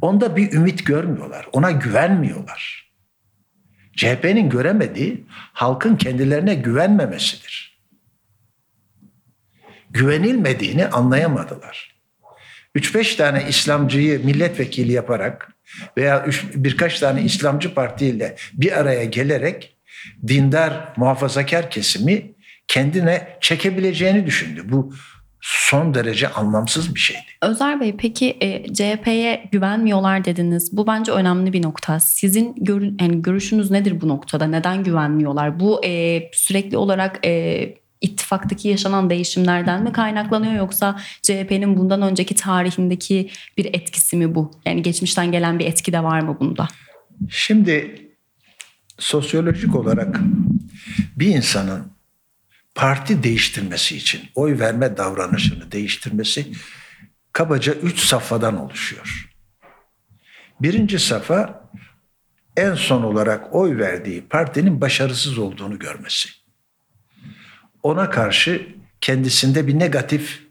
[0.00, 1.48] Onda bir ümit görmüyorlar.
[1.52, 2.92] Ona güvenmiyorlar.
[3.96, 7.67] CHP'nin göremediği halkın kendilerine güvenmemesidir.
[9.90, 11.98] Güvenilmediğini anlayamadılar.
[12.76, 15.52] 3-5 tane İslamcıyı milletvekili yaparak
[15.96, 19.76] veya birkaç tane İslamcı partiyle bir araya gelerek
[20.28, 22.32] dindar muhafazakar kesimi
[22.68, 24.62] kendine çekebileceğini düşündü.
[24.64, 24.92] Bu
[25.40, 27.26] son derece anlamsız bir şeydi.
[27.42, 30.76] Özer Bey peki e, CHP'ye güvenmiyorlar dediniz.
[30.76, 32.00] Bu bence önemli bir nokta.
[32.00, 34.46] Sizin gör, yani görüşünüz nedir bu noktada?
[34.46, 35.60] Neden güvenmiyorlar?
[35.60, 43.30] Bu e, sürekli olarak e, ittifaktaki yaşanan değişimlerden mi kaynaklanıyor yoksa CHP'nin bundan önceki tarihindeki
[43.56, 44.50] bir etkisi mi bu?
[44.66, 46.68] Yani geçmişten gelen bir etki de var mı bunda?
[47.30, 48.02] Şimdi
[48.98, 50.20] sosyolojik olarak
[51.16, 51.92] bir insanın
[52.74, 56.52] parti değiştirmesi için oy verme davranışını değiştirmesi
[57.32, 59.30] kabaca üç safhadan oluşuyor.
[60.60, 61.70] Birinci safa
[62.56, 66.28] en son olarak oy verdiği partinin başarısız olduğunu görmesi.
[67.82, 68.66] Ona karşı
[69.00, 70.42] kendisinde bir negatif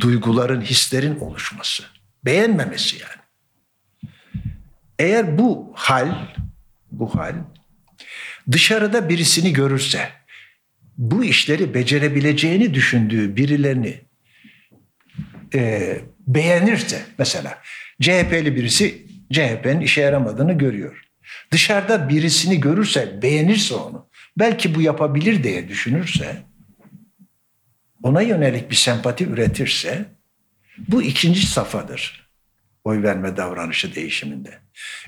[0.00, 1.82] duyguların, hislerin oluşması.
[2.24, 3.22] Beğenmemesi yani.
[4.98, 6.14] Eğer bu hal,
[6.92, 7.34] bu hal
[8.52, 10.08] dışarıda birisini görürse,
[10.98, 14.00] bu işleri becerebileceğini düşündüğü birilerini
[15.54, 17.58] e, beğenirse mesela
[18.00, 21.04] CHP'li birisi CHP'nin işe yaramadığını görüyor.
[21.50, 24.07] Dışarıda birisini görürse, beğenirse onu,
[24.38, 26.42] belki bu yapabilir diye düşünürse,
[28.02, 30.04] ona yönelik bir sempati üretirse,
[30.88, 32.28] bu ikinci safhadır
[32.84, 34.58] oy verme davranışı değişiminde.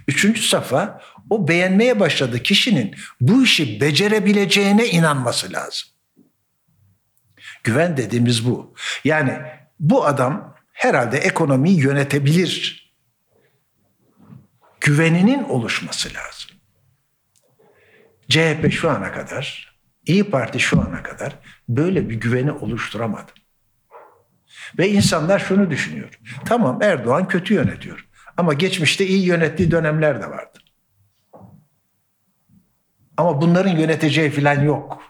[0.09, 5.89] Üçüncü safa o beğenmeye başladığı kişinin bu işi becerebileceğine inanması lazım.
[7.65, 8.75] Güven dediğimiz bu.
[9.05, 9.39] Yani
[9.81, 12.81] bu adam herhalde ekonomiyi yönetebilir.
[14.81, 16.40] Güveninin oluşması lazım.
[18.31, 19.71] CHP şu ana kadar,
[20.07, 21.39] İyi Parti şu ana kadar
[21.69, 23.33] böyle bir güveni oluşturamadı.
[24.79, 26.19] Ve insanlar şunu düşünüyor.
[26.45, 28.07] Tamam Erdoğan kötü yönetiyor.
[28.37, 30.59] Ama geçmişte iyi yönettiği dönemler de vardı.
[33.17, 35.03] Ama bunların yöneteceği falan yok.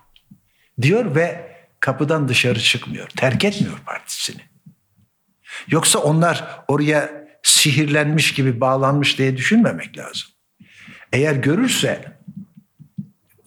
[0.82, 3.08] Diyor ve kapıdan dışarı çıkmıyor.
[3.08, 4.40] Terk etmiyor partisini.
[5.68, 10.30] Yoksa onlar oraya sihirlenmiş gibi bağlanmış diye düşünmemek lazım.
[11.12, 12.18] Eğer görürse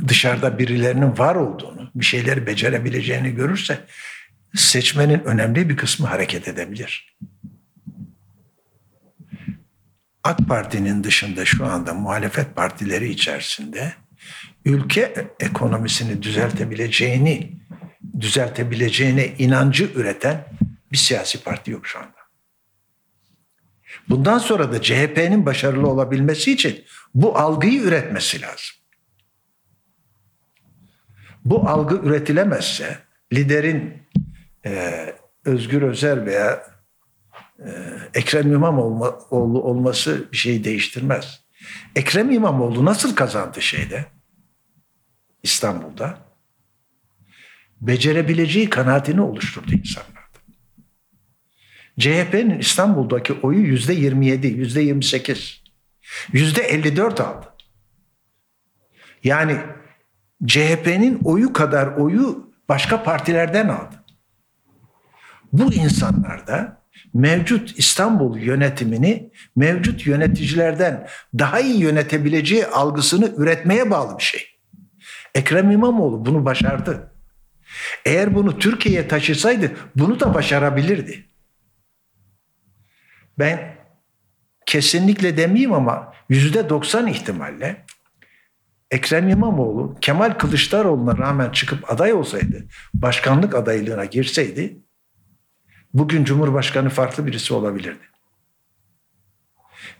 [0.07, 3.85] dışarıda birilerinin var olduğunu, bir şeyleri becerebileceğini görürse
[4.55, 7.17] seçmenin önemli bir kısmı hareket edebilir.
[10.23, 13.93] AK Parti'nin dışında şu anda muhalefet partileri içerisinde
[14.65, 17.51] ülke ekonomisini düzeltebileceğini
[18.19, 20.45] düzeltebileceğine inancı üreten
[20.91, 22.23] bir siyasi parti yok şu anda.
[24.09, 26.85] Bundan sonra da CHP'nin başarılı olabilmesi için
[27.15, 28.82] bu algıyı üretmesi lazım.
[31.45, 32.97] Bu algı üretilemezse
[33.33, 33.93] liderin
[34.65, 35.05] e,
[35.45, 36.63] Özgür Özel veya
[37.59, 37.69] e,
[38.13, 41.43] Ekrem İmamoğlu olması bir şeyi değiştirmez.
[41.95, 44.05] Ekrem İmamoğlu nasıl kazandı şeyde?
[45.43, 46.17] İstanbul'da.
[47.81, 50.13] Becerebileceği kanaatini oluşturdu insanlarda.
[51.99, 55.63] CHP'nin İstanbul'daki oyu yüzde 27, yüzde 28,
[56.33, 57.53] yüzde 54 aldı.
[59.23, 59.57] Yani
[60.47, 64.03] CHP'nin oyu kadar oyu başka partilerden aldı.
[65.53, 71.07] Bu insanlar da mevcut İstanbul yönetimini mevcut yöneticilerden
[71.39, 74.41] daha iyi yönetebileceği algısını üretmeye bağlı bir şey.
[75.35, 77.11] Ekrem İmamoğlu bunu başardı.
[78.05, 81.25] Eğer bunu Türkiye'ye taşısaydı bunu da başarabilirdi.
[83.39, 83.75] Ben
[84.65, 87.85] kesinlikle demeyeyim ama yüzde doksan ihtimalle
[88.93, 94.77] Ekrem İmamoğlu Kemal Kılıçdaroğlu'na rağmen çıkıp aday olsaydı, başkanlık adaylığına girseydi
[95.93, 98.03] bugün Cumhurbaşkanı farklı birisi olabilirdi.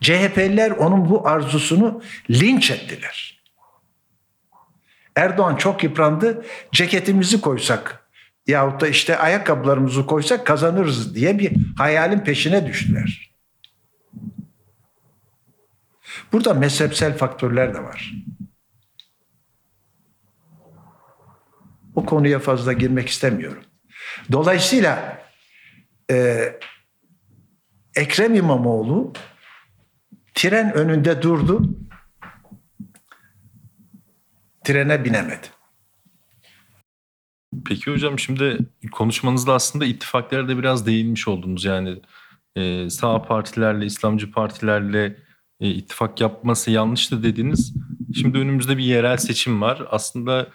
[0.01, 3.43] CHP'liler onun bu arzusunu linç ettiler.
[5.15, 6.45] Erdoğan çok yıprandı.
[6.71, 8.08] Ceketimizi koysak
[8.47, 13.34] yahut da işte ayakkabılarımızı koysak kazanırız diye bir hayalin peşine düştüler.
[16.32, 18.13] Burada mezhepsel faktörler de var.
[21.95, 23.63] O konuya fazla girmek istemiyorum.
[24.32, 25.21] Dolayısıyla
[26.12, 26.45] e,
[27.95, 29.13] Ekrem İmamoğlu
[30.34, 31.77] tren önünde durdu.
[34.63, 35.47] Trene binemedi.
[37.65, 38.58] Peki hocam şimdi
[38.91, 41.65] konuşmanızda aslında ittifaklara da biraz değinmiş oldunuz.
[41.65, 42.01] Yani
[42.56, 45.17] e, sağ partilerle, İslamcı partilerle
[45.60, 47.73] e, ittifak yapması yanlıştı dediniz.
[48.15, 49.82] Şimdi önümüzde bir yerel seçim var.
[49.89, 50.47] Aslında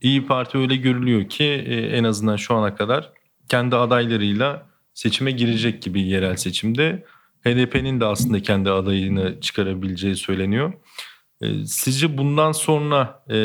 [0.00, 3.12] İyi Parti öyle görülüyor ki e, en azından şu ana kadar
[3.48, 7.04] kendi adaylarıyla seçime girecek gibi yerel seçimde.
[7.44, 10.72] HDP'nin de aslında kendi adayını çıkarabileceği söyleniyor.
[11.40, 13.36] E, sizce bundan sonra e,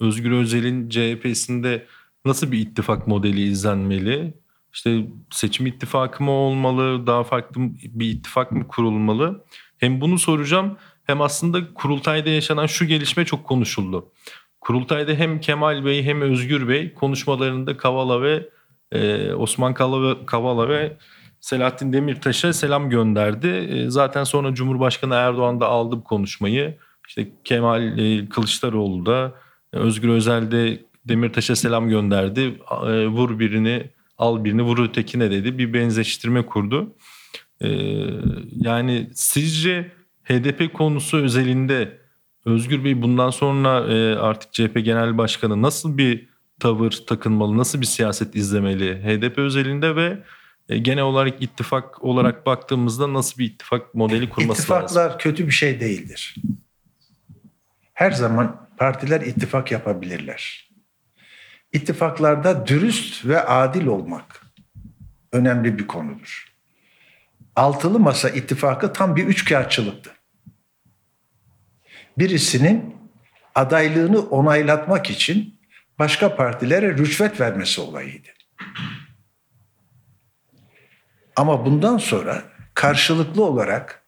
[0.00, 1.86] Özgür Özel'in CHP'sinde
[2.24, 4.34] nasıl bir ittifak modeli izlenmeli?
[4.72, 9.44] İşte seçim ittifakı mı olmalı, daha farklı bir ittifak mı kurulmalı?
[9.78, 14.12] Hem bunu soracağım hem aslında kurultayda yaşanan şu gelişme çok konuşuldu.
[14.62, 18.48] Kurultayda hem Kemal Bey hem Özgür Bey konuşmalarında Kavala ve
[18.92, 19.74] e, Osman
[20.26, 20.96] Kavala ve
[21.40, 23.48] Selahattin Demirtaş'a selam gönderdi.
[23.48, 26.78] E, zaten sonra Cumhurbaşkanı Erdoğan da aldı bu konuşmayı.
[27.08, 29.32] İşte Kemal e, Kılıçdaroğlu da
[29.72, 32.40] e, Özgür Özel de Demirtaş'a selam gönderdi.
[32.86, 35.58] E, vur birini al birini vur ötekine dedi.
[35.58, 36.94] Bir benzeştirme kurdu.
[37.60, 37.68] E,
[38.50, 39.92] yani sizce
[40.24, 42.01] HDP konusu özelinde
[42.44, 46.28] Özgür Bey bundan sonra e, artık CHP Genel Başkanı nasıl bir
[46.60, 50.22] tavır takınmalı, nasıl bir siyaset izlemeli HDP özelinde ve
[50.68, 55.02] e, genel olarak ittifak olarak baktığımızda nasıl bir ittifak modeli kurması İttifaklar lazım?
[55.02, 56.36] İttifaklar kötü bir şey değildir.
[57.92, 60.70] Her zaman partiler ittifak yapabilirler.
[61.72, 64.42] İttifaklarda dürüst ve adil olmak
[65.32, 66.52] önemli bir konudur.
[67.56, 70.10] Altılı Masa ittifakı tam bir üçkağıtçılıktı.
[72.18, 72.96] Birisinin
[73.54, 75.60] adaylığını onaylatmak için
[75.98, 78.28] başka partilere rüşvet vermesi olayıydı.
[81.36, 82.42] Ama bundan sonra
[82.74, 84.02] karşılıklı olarak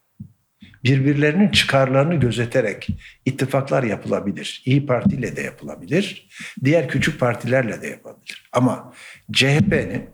[0.84, 2.88] birbirlerinin çıkarlarını gözeterek
[3.24, 4.62] ittifaklar yapılabilir.
[4.64, 6.28] İyi Parti ile de yapılabilir.
[6.64, 8.48] Diğer küçük partilerle de yapabilir.
[8.52, 8.92] Ama
[9.32, 10.10] CHP'nin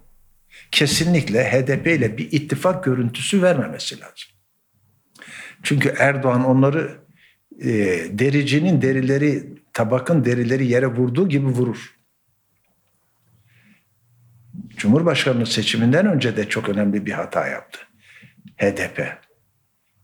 [0.71, 4.31] kesinlikle HDP ile bir ittifak görüntüsü vermemesi lazım.
[5.63, 6.99] Çünkü Erdoğan onları
[7.61, 7.69] e,
[8.19, 11.97] dericinin derileri, tabakın derileri yere vurduğu gibi vurur.
[14.77, 17.81] Cumhurbaşkanlığı seçiminden önce de çok önemli bir hata yaptı.
[18.57, 19.19] HDP.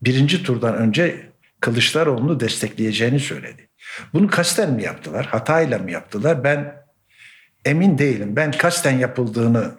[0.03, 3.69] Birinci turdan önce Kılıçdaroğlu'nu destekleyeceğini söyledi.
[4.13, 6.45] Bunu kasten mi yaptılar, hatayla mı yaptılar?
[6.45, 6.77] Ben
[7.65, 8.37] emin değilim.
[8.37, 9.79] Ben kasten yapıldığını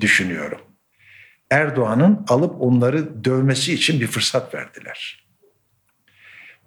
[0.00, 0.60] düşünüyorum.
[1.50, 5.27] Erdoğan'ın alıp onları dövmesi için bir fırsat verdiler.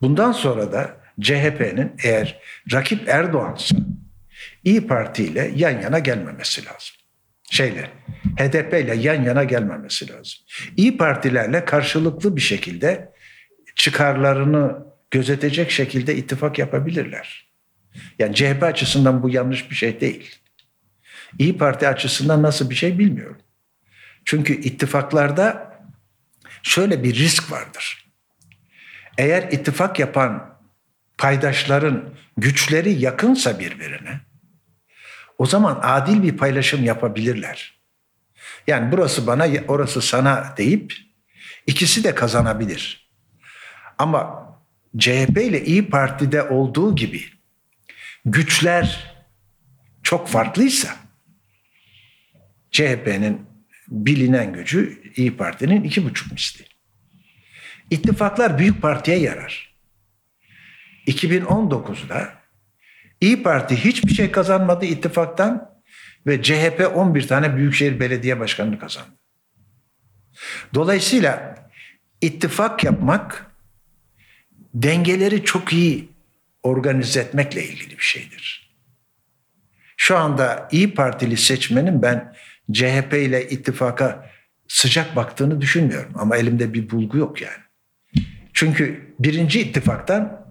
[0.01, 2.39] Bundan sonra da CHP'nin eğer
[2.71, 3.75] rakip Erdoğan'sa
[4.63, 6.95] İyi Parti ile yan yana gelmemesi lazım.
[7.51, 7.89] Şeyle,
[8.37, 10.39] HDP ile yan yana gelmemesi lazım.
[10.77, 13.11] İyi partilerle karşılıklı bir şekilde
[13.75, 17.51] çıkarlarını gözetecek şekilde ittifak yapabilirler.
[18.19, 20.35] Yani CHP açısından bu yanlış bir şey değil.
[21.39, 23.41] İyi Parti açısından nasıl bir şey bilmiyorum.
[24.25, 25.73] Çünkü ittifaklarda
[26.63, 28.00] şöyle bir risk vardır.
[29.21, 30.57] Eğer ittifak yapan
[31.17, 34.21] paydaşların güçleri yakınsa birbirine
[35.37, 37.81] o zaman adil bir paylaşım yapabilirler.
[38.67, 40.93] Yani burası bana orası sana deyip
[41.67, 43.11] ikisi de kazanabilir.
[43.97, 44.47] Ama
[44.97, 47.23] CHP ile İyi Parti'de olduğu gibi
[48.25, 49.15] güçler
[50.03, 50.95] çok farklıysa
[52.71, 53.45] CHP'nin
[53.87, 56.70] bilinen gücü İyi Parti'nin iki buçuk misli.
[57.91, 59.75] İttifaklar büyük partiye yarar.
[61.07, 62.33] 2019'da
[63.21, 65.71] İyi Parti hiçbir şey kazanmadı ittifaktan
[66.27, 69.09] ve CHP 11 tane büyükşehir belediye başkanını kazandı.
[70.73, 71.55] Dolayısıyla
[72.21, 73.51] ittifak yapmak
[74.73, 76.09] dengeleri çok iyi
[76.63, 78.71] organize etmekle ilgili bir şeydir.
[79.97, 82.33] Şu anda İyi Partili seçmenin ben
[82.71, 84.29] CHP ile ittifaka
[84.67, 86.13] sıcak baktığını düşünmüyorum.
[86.15, 87.60] Ama elimde bir bulgu yok yani.
[88.61, 90.45] Çünkü birinci ittifaktan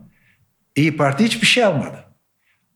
[0.77, 2.05] İyi Parti hiçbir şey almadı.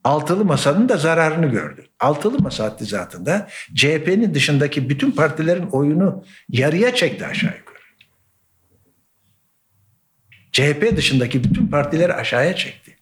[0.04, 1.86] Altılı Masa'nın da zararını gördü.
[2.00, 7.78] Altılı Masa hattizatında CHP'nin dışındaki bütün partilerin oyunu yarıya çekti aşağı yukarı.
[10.52, 12.96] CHP dışındaki bütün partileri aşağıya çekti.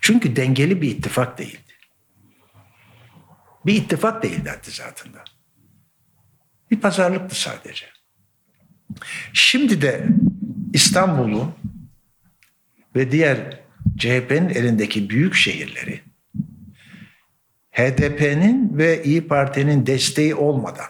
[0.00, 1.72] Çünkü dengeli bir ittifak değildi.
[3.66, 5.24] Bir ittifak değildi hattizatında.
[6.70, 7.97] Bir pazarlıktı sadece.
[9.32, 10.06] Şimdi de
[10.72, 11.54] İstanbul'u
[12.96, 13.60] ve diğer
[13.98, 16.00] CHP'nin elindeki büyük şehirleri
[17.70, 20.86] HDP'nin ve İyi Parti'nin desteği olmadan,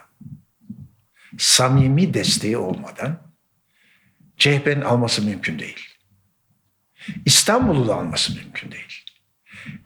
[1.38, 3.22] samimi desteği olmadan
[4.36, 5.88] CHP'nin alması mümkün değil.
[7.24, 9.04] İstanbul'u da alması mümkün değil.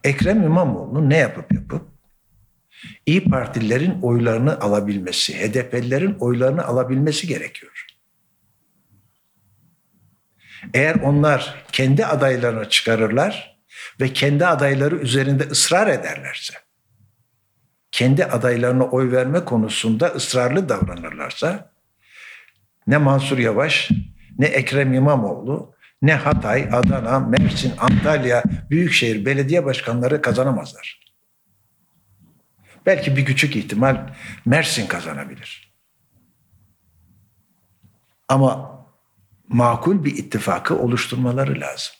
[0.03, 1.93] Ekrem İmamoğlu ne yapıp yapıp
[3.05, 7.92] İyi Partililerin oylarını alabilmesi, HDP'lilerin oylarını alabilmesi gerekiyor.
[10.73, 13.59] Eğer onlar kendi adaylarını çıkarırlar
[14.01, 16.53] ve kendi adayları üzerinde ısrar ederlerse
[17.93, 21.71] kendi adaylarına oy verme konusunda ısrarlı davranırlarsa
[22.87, 23.89] ne Mansur Yavaş,
[24.37, 31.03] ne Ekrem İmamoğlu, ne Hatay, Adana, Mersin, Antalya, Büyükşehir belediye başkanları kazanamazlar.
[32.85, 34.09] Belki bir küçük ihtimal
[34.45, 35.73] Mersin kazanabilir.
[38.27, 38.72] Ama
[39.53, 41.93] makul bir ittifakı oluşturmaları lazım.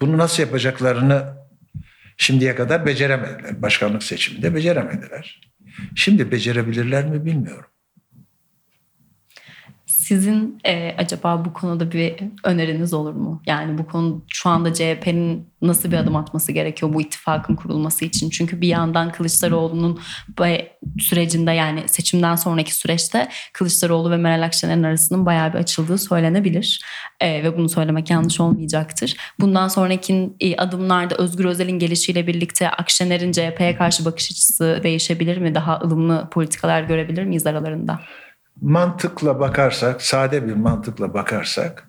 [0.00, 1.36] Bunu nasıl yapacaklarını
[2.16, 3.62] şimdiye kadar beceremediler.
[3.62, 5.40] Başkanlık seçiminde beceremediler.
[5.94, 7.70] Şimdi becerebilirler mi bilmiyorum.
[10.10, 13.42] Sizin e, acaba bu konuda bir öneriniz olur mu?
[13.46, 18.30] Yani bu konu şu anda CHP'nin nasıl bir adım atması gerekiyor bu ittifakın kurulması için?
[18.30, 20.00] Çünkü bir yandan Kılıçdaroğlu'nun
[20.98, 26.80] sürecinde yani seçimden sonraki süreçte Kılıçdaroğlu ve Meral Akşener'in arasının bayağı bir açıldığı söylenebilir.
[27.20, 29.16] E, ve bunu söylemek yanlış olmayacaktır.
[29.40, 35.54] Bundan sonraki e, adımlarda Özgür Özel'in gelişiyle birlikte Akşener'in CHP'ye karşı bakış açısı değişebilir mi?
[35.54, 38.00] Daha ılımlı politikalar görebilir miyiz aralarında?
[38.60, 41.88] Mantıkla bakarsak, sade bir mantıkla bakarsak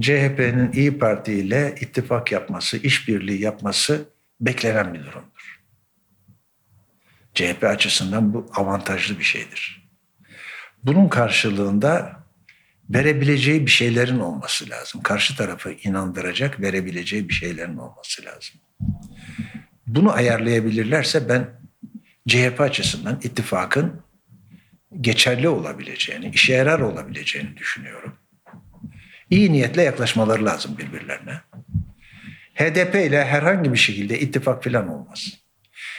[0.00, 4.04] CHP'nin İyi Parti ile ittifak yapması, işbirliği yapması
[4.40, 5.62] beklenen bir durumdur.
[7.34, 9.88] CHP açısından bu avantajlı bir şeydir.
[10.82, 12.22] Bunun karşılığında
[12.90, 15.02] verebileceği bir şeylerin olması lazım.
[15.02, 18.60] Karşı tarafı inandıracak verebileceği bir şeylerin olması lazım.
[19.86, 21.48] Bunu ayarlayabilirlerse ben
[22.28, 24.02] CHP açısından ittifakın
[25.00, 28.16] geçerli olabileceğini, işe yarar olabileceğini düşünüyorum.
[29.30, 31.40] İyi niyetle yaklaşmaları lazım birbirlerine.
[32.54, 35.28] HDP ile herhangi bir şekilde ittifak falan olmaz.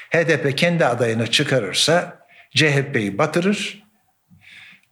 [0.10, 2.20] HDP kendi adayını çıkarırsa
[2.56, 3.84] CHP'yi batırır.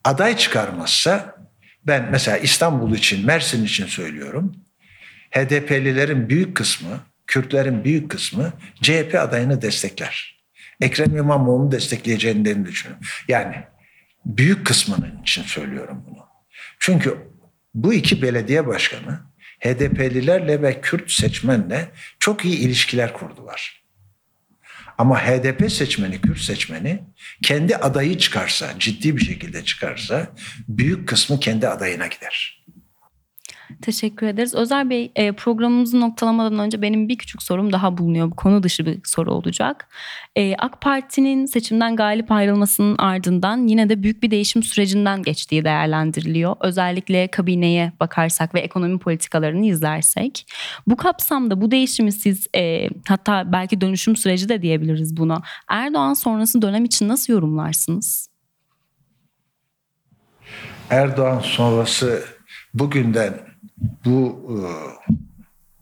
[0.04, 1.36] Aday çıkarmazsa
[1.88, 4.56] ben mesela İstanbul için, Mersin için söylüyorum.
[5.32, 10.41] HDP'lilerin büyük kısmı, Kürtlerin büyük kısmı CHP adayını destekler.
[10.82, 13.06] Ekrem İmamoğlu'nu destekleyeceğini düşünüyorum.
[13.28, 13.56] Yani
[14.26, 16.26] büyük kısmının için söylüyorum bunu.
[16.80, 17.17] Çünkü
[17.74, 19.19] bu iki belediye başkanı
[19.59, 23.82] HDP'lilerle ve Kürt seçmenle çok iyi ilişkiler kurdular.
[24.97, 27.03] Ama HDP seçmeni, Kürt seçmeni
[27.43, 30.28] kendi adayı çıkarsa, ciddi bir şekilde çıkarsa
[30.67, 32.61] büyük kısmı kendi adayına gider.
[33.82, 34.55] Teşekkür ederiz.
[34.55, 38.32] Özer Bey e, programımızı noktalamadan önce benim bir küçük sorum daha bulunuyor.
[38.32, 39.88] Bu konu dışı bir soru olacak.
[40.36, 46.55] E, AK Parti'nin seçimden galip ayrılmasının ardından yine de büyük bir değişim sürecinden geçtiği değerlendiriliyor.
[46.59, 50.45] Özellikle kabineye bakarsak ve ekonomi politikalarını izlersek.
[50.88, 55.41] Bu kapsamda bu değişimi siz e, hatta belki dönüşüm süreci de diyebiliriz buna.
[55.67, 58.30] Erdoğan sonrası dönem için nasıl yorumlarsınız?
[60.89, 62.24] Erdoğan sonrası
[62.74, 63.51] bugünden
[64.05, 64.57] bu e,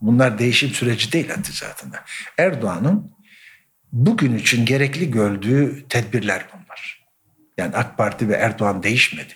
[0.00, 1.92] bunlar değişim süreci değil zaten.
[2.38, 3.10] Erdoğan'ın
[3.92, 7.06] bugün için gerekli gördüğü tedbirler bunlar.
[7.58, 9.32] Yani AK Parti ve Erdoğan değişmedi.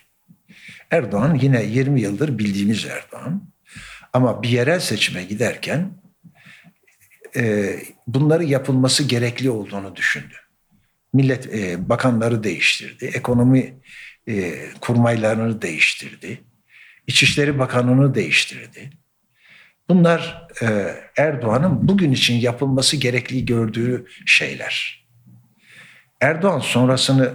[0.91, 3.43] Erdoğan yine 20 yıldır bildiğimiz Erdoğan.
[4.13, 5.91] Ama bir yerel seçime giderken
[7.37, 10.35] e, bunları yapılması gerekli olduğunu düşündü.
[11.13, 13.75] Millet e, bakanları değiştirdi, ekonomi
[14.81, 16.41] kurmaylarını değiştirdi
[17.07, 18.91] İçişleri Bakanı'nı değiştirdi.
[19.89, 25.07] Bunlar e, Erdoğan'ın bugün için yapılması gerekli gördüğü şeyler.
[26.21, 27.33] Erdoğan sonrasını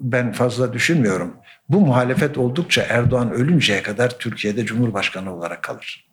[0.00, 1.36] ben fazla düşünmüyorum.
[1.68, 6.08] Bu muhalefet oldukça Erdoğan ölünceye kadar Türkiye'de Cumhurbaşkanı olarak kalır.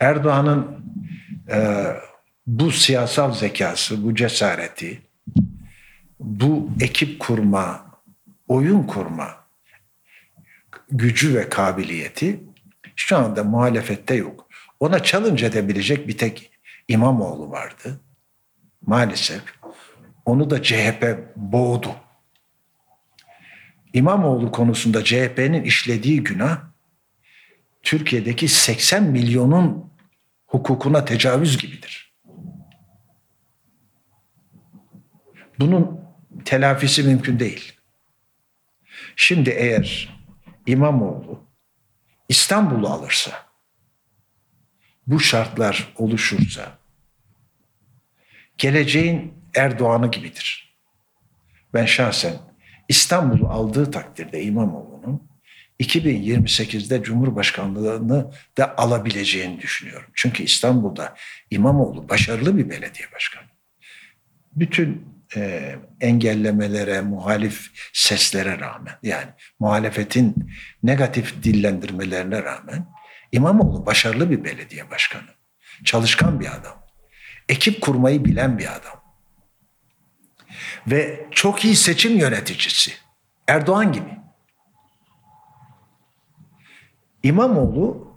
[0.00, 0.66] Erdoğan'ın
[1.50, 1.86] e,
[2.46, 5.02] bu siyasal zekası, bu cesareti,
[6.20, 7.86] bu ekip kurma,
[8.48, 9.41] oyun kurma,
[10.92, 12.40] gücü ve kabiliyeti
[12.96, 14.48] şu anda muhalefette yok.
[14.80, 16.52] Ona challenge edebilecek bir tek
[16.88, 18.00] İmamoğlu vardı.
[18.86, 19.42] Maalesef
[20.24, 21.94] onu da CHP boğdu.
[23.92, 26.60] İmamoğlu konusunda CHP'nin işlediği günah
[27.82, 29.92] Türkiye'deki 80 milyonun
[30.46, 32.12] hukukuna tecavüz gibidir.
[35.60, 36.00] Bunun
[36.44, 37.72] telafisi mümkün değil.
[39.16, 40.21] Şimdi eğer
[40.66, 41.46] İmamoğlu
[42.28, 43.30] İstanbul'u alırsa,
[45.06, 46.78] bu şartlar oluşursa,
[48.58, 50.78] geleceğin Erdoğan'ı gibidir.
[51.74, 52.34] Ben şahsen
[52.88, 55.28] İstanbul'u aldığı takdirde İmamoğlu'nun
[55.80, 60.10] 2028'de Cumhurbaşkanlığını da alabileceğini düşünüyorum.
[60.14, 61.14] Çünkü İstanbul'da
[61.50, 63.46] İmamoğlu başarılı bir belediye başkanı.
[64.52, 65.06] Bütün
[65.36, 69.28] e, engellemelere, muhalif seslere rağmen yani
[69.58, 70.52] muhalefetin
[70.82, 72.86] negatif dillendirmelerine rağmen
[73.32, 75.28] İmamoğlu başarılı bir belediye başkanı.
[75.84, 76.82] Çalışkan bir adam.
[77.48, 79.02] Ekip kurmayı bilen bir adam.
[80.86, 82.92] ve çok iyi seçim yöneticisi.
[83.48, 84.18] Erdoğan gibi.
[87.22, 88.16] İmamoğlu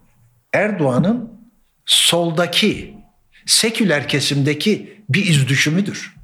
[0.53, 1.49] Erdoğan'ın
[1.85, 2.97] soldaki,
[3.45, 6.14] seküler kesimdeki bir iz düşümüdür.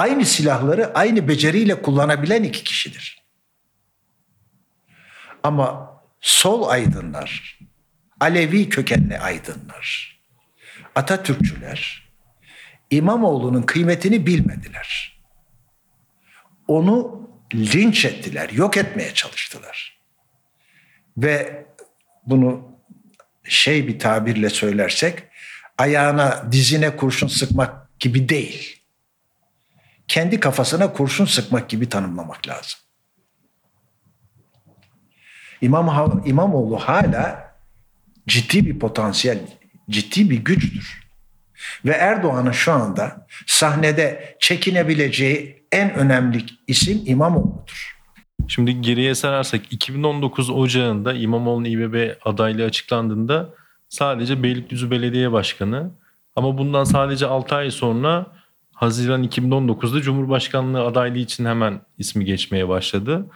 [0.00, 3.22] Aynı silahları aynı beceriyle kullanabilen iki kişidir.
[5.42, 7.58] Ama sol aydınlar,
[8.20, 10.20] Alevi kökenli aydınlar,
[10.94, 12.10] Atatürkçüler
[12.90, 15.20] İmamoğlu'nun kıymetini bilmediler.
[16.68, 20.00] Onu linç ettiler, yok etmeye çalıştılar.
[21.16, 21.66] Ve
[22.26, 22.78] bunu
[23.44, 25.22] şey bir tabirle söylersek
[25.78, 28.79] ayağına dizine kurşun sıkmak gibi değil.
[30.10, 32.80] Kendi kafasına kurşun sıkmak gibi tanımlamak lazım.
[35.60, 37.54] İmam İmamoğlu hala
[38.28, 39.38] ciddi bir potansiyel,
[39.90, 41.10] ciddi bir güçtür.
[41.84, 47.98] Ve Erdoğan'ın şu anda sahnede çekinebileceği en önemli isim İmamoğlu'dur.
[48.48, 53.54] Şimdi geriye sararsak 2019 Ocağı'nda İmamoğlu'nun İBB adaylığı açıklandığında
[53.88, 55.90] sadece Beylikdüzü Belediye Başkanı
[56.36, 58.39] ama bundan sadece 6 ay sonra
[58.80, 63.26] Haziran 2019'da Cumhurbaşkanlığı adaylığı için hemen ismi geçmeye başladı.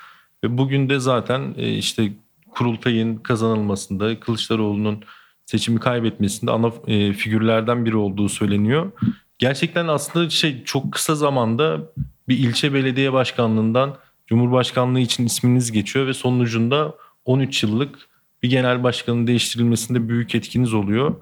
[0.44, 2.12] Ve bugün de zaten e, işte
[2.50, 5.04] kurultayın kazanılmasında Kılıçdaroğlu'nun
[5.46, 8.92] seçimi kaybetmesinde ana e, figürlerden biri olduğu söyleniyor.
[9.38, 11.80] Gerçekten aslında şey çok kısa zamanda
[12.28, 17.98] bir ilçe belediye başkanlığından Cumhurbaşkanlığı için isminiz geçiyor ve sonucunda 13 yıllık
[18.42, 21.14] bir genel başkanın değiştirilmesinde büyük etkiniz oluyor.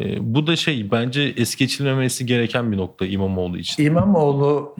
[0.00, 3.84] E, bu da şey bence es geçilmemesi gereken bir nokta İmamoğlu için.
[3.84, 4.76] İmamoğlu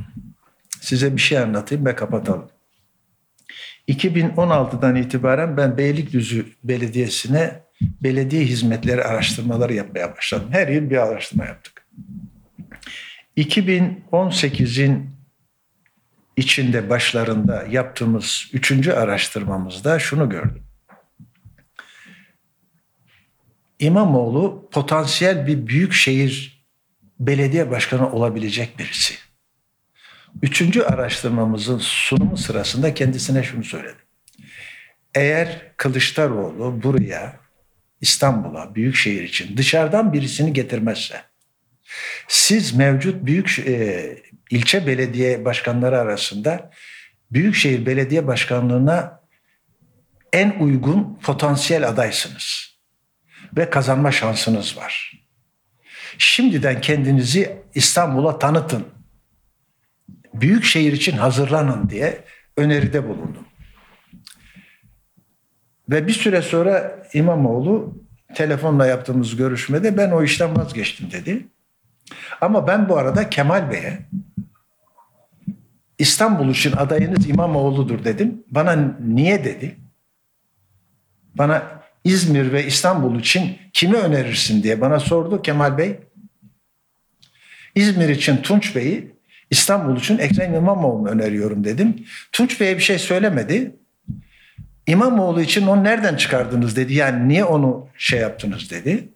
[0.81, 2.49] size bir şey anlatayım ve kapatalım.
[3.89, 10.49] 2016'dan itibaren ben Beylikdüzü Belediyesi'ne belediye hizmetleri araştırmaları yapmaya başladım.
[10.51, 11.87] Her yıl bir araştırma yaptık.
[13.37, 15.11] 2018'in
[16.37, 20.68] içinde başlarında yaptığımız üçüncü araştırmamızda şunu gördüm.
[23.79, 26.65] İmamoğlu potansiyel bir büyük şehir
[27.21, 29.15] belediye başkanı olabilecek birisi.
[30.43, 33.97] Üçüncü araştırmamızın sunumu sırasında kendisine şunu söyledim.
[35.15, 37.37] Eğer Kılıçdaroğlu buraya
[38.01, 41.23] İstanbul'a, büyük şehir için dışarıdan birisini getirmezse,
[42.29, 44.19] siz mevcut büyük e,
[44.51, 46.71] ilçe belediye başkanları arasında
[47.33, 49.21] büyükşehir belediye başkanlığına
[50.33, 52.68] en uygun potansiyel adaysınız
[53.59, 55.23] ve kazanma şansınız var.
[56.19, 58.85] Şimdiden kendinizi İstanbul'a tanıtın.
[60.35, 62.25] Büyük şehir için hazırlanın diye
[62.57, 63.47] öneride bulundum.
[65.89, 68.05] Ve bir süre sonra İmamoğlu
[68.35, 71.49] telefonla yaptığımız görüşmede ben o işten vazgeçtim dedi.
[72.41, 73.99] Ama ben bu arada Kemal Bey'e
[75.99, 78.45] İstanbul için adayınız İmamoğlu'dur dedim.
[78.51, 79.77] Bana niye dedi?
[81.35, 81.78] Bana
[82.09, 85.97] İzmir ve İstanbul için kimi önerirsin diye bana sordu Kemal Bey.
[87.75, 89.13] İzmir için Tunç Bey'i,
[89.51, 92.07] İstanbul için Ekrem İmamoğlu'nu öneriyorum dedim.
[92.33, 93.77] Tunç Bey'e bir şey söylemedi.
[94.87, 96.95] İmamoğlu için onu nereden çıkardınız dedi.
[96.95, 99.09] Yani niye onu şey yaptınız dedi.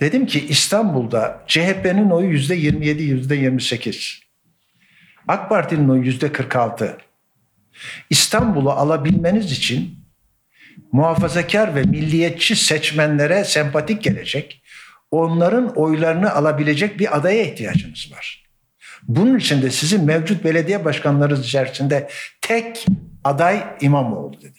[0.00, 4.20] Dedim ki İstanbul'da CHP'nin oyu yüzde 27, yüzde 28.
[5.28, 6.98] AK Parti'nin oyu yüzde 46.
[8.10, 9.98] İstanbul'u alabilmeniz için
[10.92, 14.62] muhafazakar ve milliyetçi seçmenlere sempatik gelecek,
[15.10, 18.42] onların oylarını alabilecek bir adaya ihtiyacınız var.
[19.02, 22.08] Bunun için de sizin mevcut belediye başkanlarınız içerisinde
[22.40, 22.86] tek
[23.24, 24.58] aday İmamoğlu dedi.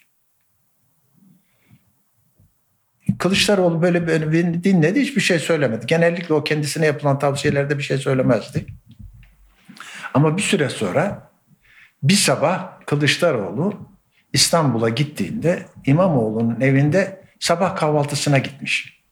[3.19, 5.85] Kılıçdaroğlu böyle beni dinledi hiçbir şey söylemedi.
[5.85, 8.65] Genellikle o kendisine yapılan tavsiyelerde bir şey söylemezdi.
[10.13, 11.32] Ama bir süre sonra
[12.03, 13.89] bir sabah Kılıçdaroğlu
[14.33, 19.03] İstanbul'a gittiğinde İmamoğlu'nun evinde sabah kahvaltısına gitmiş.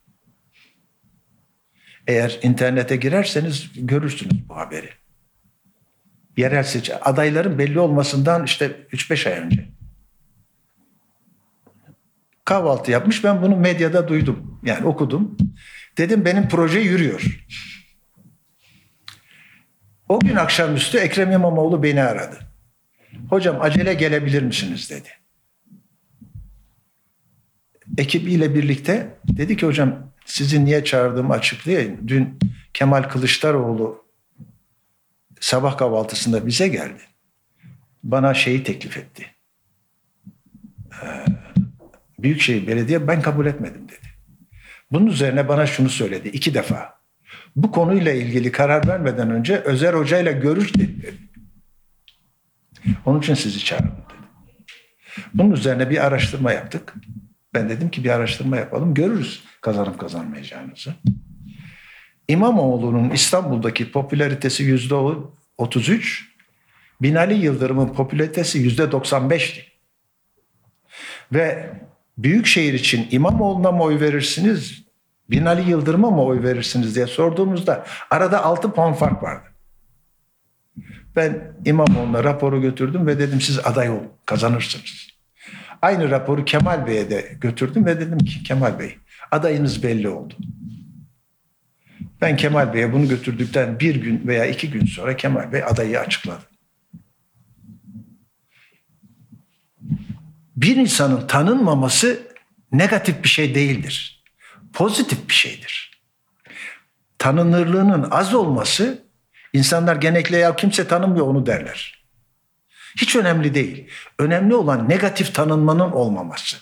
[2.06, 4.90] Eğer internete girerseniz görürsünüz bu haberi.
[6.36, 9.68] Yerel seçim adayların belli olmasından işte 3-5 ay önce
[12.44, 13.24] kahvaltı yapmış.
[13.24, 14.60] Ben bunu medyada duydum.
[14.64, 15.36] Yani okudum.
[15.98, 17.46] Dedim benim proje yürüyor.
[20.08, 22.51] O gün akşamüstü Ekrem İmamoğlu beni aradı.
[23.28, 25.08] Hocam acele gelebilir misiniz dedi.
[27.98, 32.08] Ekibiyle birlikte dedi ki hocam sizi niye çağırdığımı açıklayayım.
[32.08, 32.38] Dün
[32.74, 34.04] Kemal Kılıçdaroğlu
[35.40, 37.02] sabah kahvaltısında bize geldi.
[38.04, 39.26] Bana şeyi teklif etti.
[41.02, 41.24] Ee,
[42.18, 44.06] Büyükşehir Belediye ben kabul etmedim dedi.
[44.92, 47.02] Bunun üzerine bana şunu söyledi iki defa.
[47.56, 51.14] Bu konuyla ilgili karar vermeden önce Özer Hoca ile görüş dedi.
[53.04, 54.22] Onun için sizi çağırdım dedi.
[55.34, 56.94] Bunun üzerine bir araştırma yaptık.
[57.54, 58.94] Ben dedim ki bir araştırma yapalım.
[58.94, 60.94] Görürüz kazanıp kazanmayacağınızı.
[62.28, 64.94] İmamoğlu'nun İstanbul'daki popülaritesi yüzde
[65.58, 66.28] 33,
[67.02, 69.60] Binali Yıldırım'ın popülaritesi yüzde 95'ti.
[71.32, 71.70] Ve
[72.18, 74.84] Büyükşehir için İmamoğlu'na mı oy verirsiniz,
[75.30, 79.51] Binali Yıldırım'a mı oy verirsiniz diye sorduğumuzda arada 6 puan fark vardı.
[81.16, 85.08] Ben İmamoğlu'na raporu götürdüm ve dedim siz aday olun, kazanırsınız.
[85.82, 88.98] Aynı raporu Kemal Bey'e de götürdüm ve dedim ki Kemal Bey
[89.30, 90.34] adayınız belli oldu.
[92.20, 96.42] Ben Kemal Bey'e bunu götürdükten bir gün veya iki gün sonra Kemal Bey adayı açıkladı.
[100.56, 102.22] Bir insanın tanınmaması
[102.72, 104.24] negatif bir şey değildir.
[104.72, 106.02] Pozitif bir şeydir.
[107.18, 109.02] Tanınırlığının az olması
[109.52, 112.04] insanlar genellikle ya kimse tanımıyor onu derler.
[112.96, 113.88] Hiç önemli değil.
[114.18, 116.56] Önemli olan negatif tanınmanın olmaması.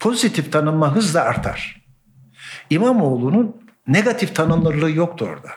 [0.00, 1.84] Pozitif tanınma hızla artar.
[2.70, 5.50] İmamoğlu'nun negatif tanınırlığı yoktu orada.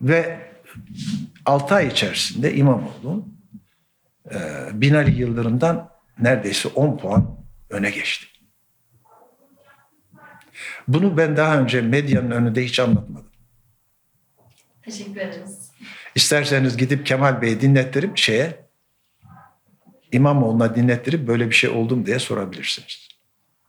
[0.00, 0.50] Ve
[1.46, 3.28] 6 ay içerisinde İmamoğlu
[4.30, 4.38] e,
[4.72, 8.26] Binali Yıldırım'dan neredeyse 10 puan öne geçti.
[10.88, 13.29] Bunu ben daha önce medyanın önünde hiç anlatmadım.
[14.82, 15.70] Teşekkür ederiz.
[16.14, 18.64] İsterseniz gidip Kemal Bey'i dinlettirip şeye
[20.12, 23.08] İmamoğlu'na dinlettirip böyle bir şey oldu mu diye sorabilirsiniz.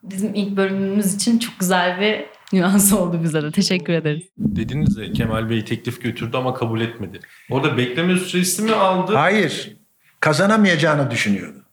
[0.04, 2.26] Bizim ilk bölümümüz için çok güzel bir
[2.58, 3.52] nüans oldu bize de.
[3.52, 4.24] Teşekkür ederiz.
[4.38, 7.20] Dediniz ya Kemal Bey teklif götürdü ama kabul etmedi.
[7.50, 9.16] Orada bekleme süresi mi aldı?
[9.16, 9.78] Hayır.
[10.20, 11.66] Kazanamayacağını düşünüyordu.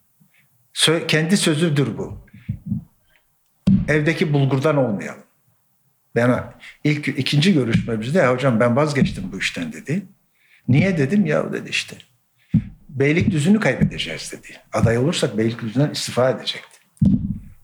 [0.75, 2.19] Sö- kendi sözüdür bu.
[3.89, 5.23] Evdeki bulgurdan olmayalım.
[6.19, 6.45] Ben
[6.85, 10.03] ilk ikinci görüşmemizde hocam ben vazgeçtim bu işten dedi.
[10.69, 11.97] Niye dedim ya dedi işte.
[12.89, 14.47] Beylikdüzü'nü kaybedeceğiz dedi.
[14.73, 16.79] Aday olursak Beylikdüzü'nden istifa edecekti.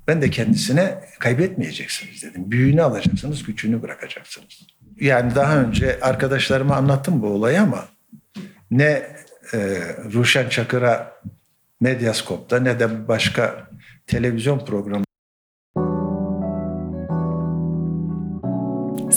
[0.09, 2.51] Ben de kendisine kaybetmeyeceksiniz dedim.
[2.51, 4.67] Büyüğünü alacaksınız, küçüğünü bırakacaksınız.
[5.01, 7.89] Yani daha önce arkadaşlarıma anlattım bu olayı ama
[8.71, 9.03] ne
[9.53, 9.59] e,
[10.13, 11.13] Ruşen Çakır'a
[11.81, 13.69] Medyaskop'ta ne de başka
[14.07, 15.04] televizyon programı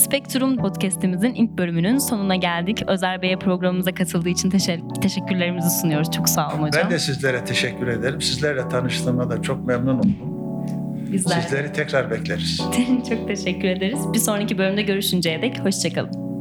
[0.08, 2.84] Spektrum podcast'imizin ilk bölümünün sonuna geldik.
[2.88, 6.12] Özer Bey'e programımıza katıldığı için teşekkür, teşekkürlerimizi sunuyoruz.
[6.12, 6.84] Çok sağ olun hocam.
[6.84, 8.22] Ben de sizlere teşekkür ederim.
[8.22, 10.16] Sizlerle tanıştığıma da çok memnun oldum.
[11.12, 11.42] Bizler.
[11.42, 12.58] Sizleri tekrar bekleriz.
[13.10, 14.00] Çok teşekkür ederiz.
[14.14, 16.37] Bir sonraki bölümde görüşünceye dek hoşçakalın.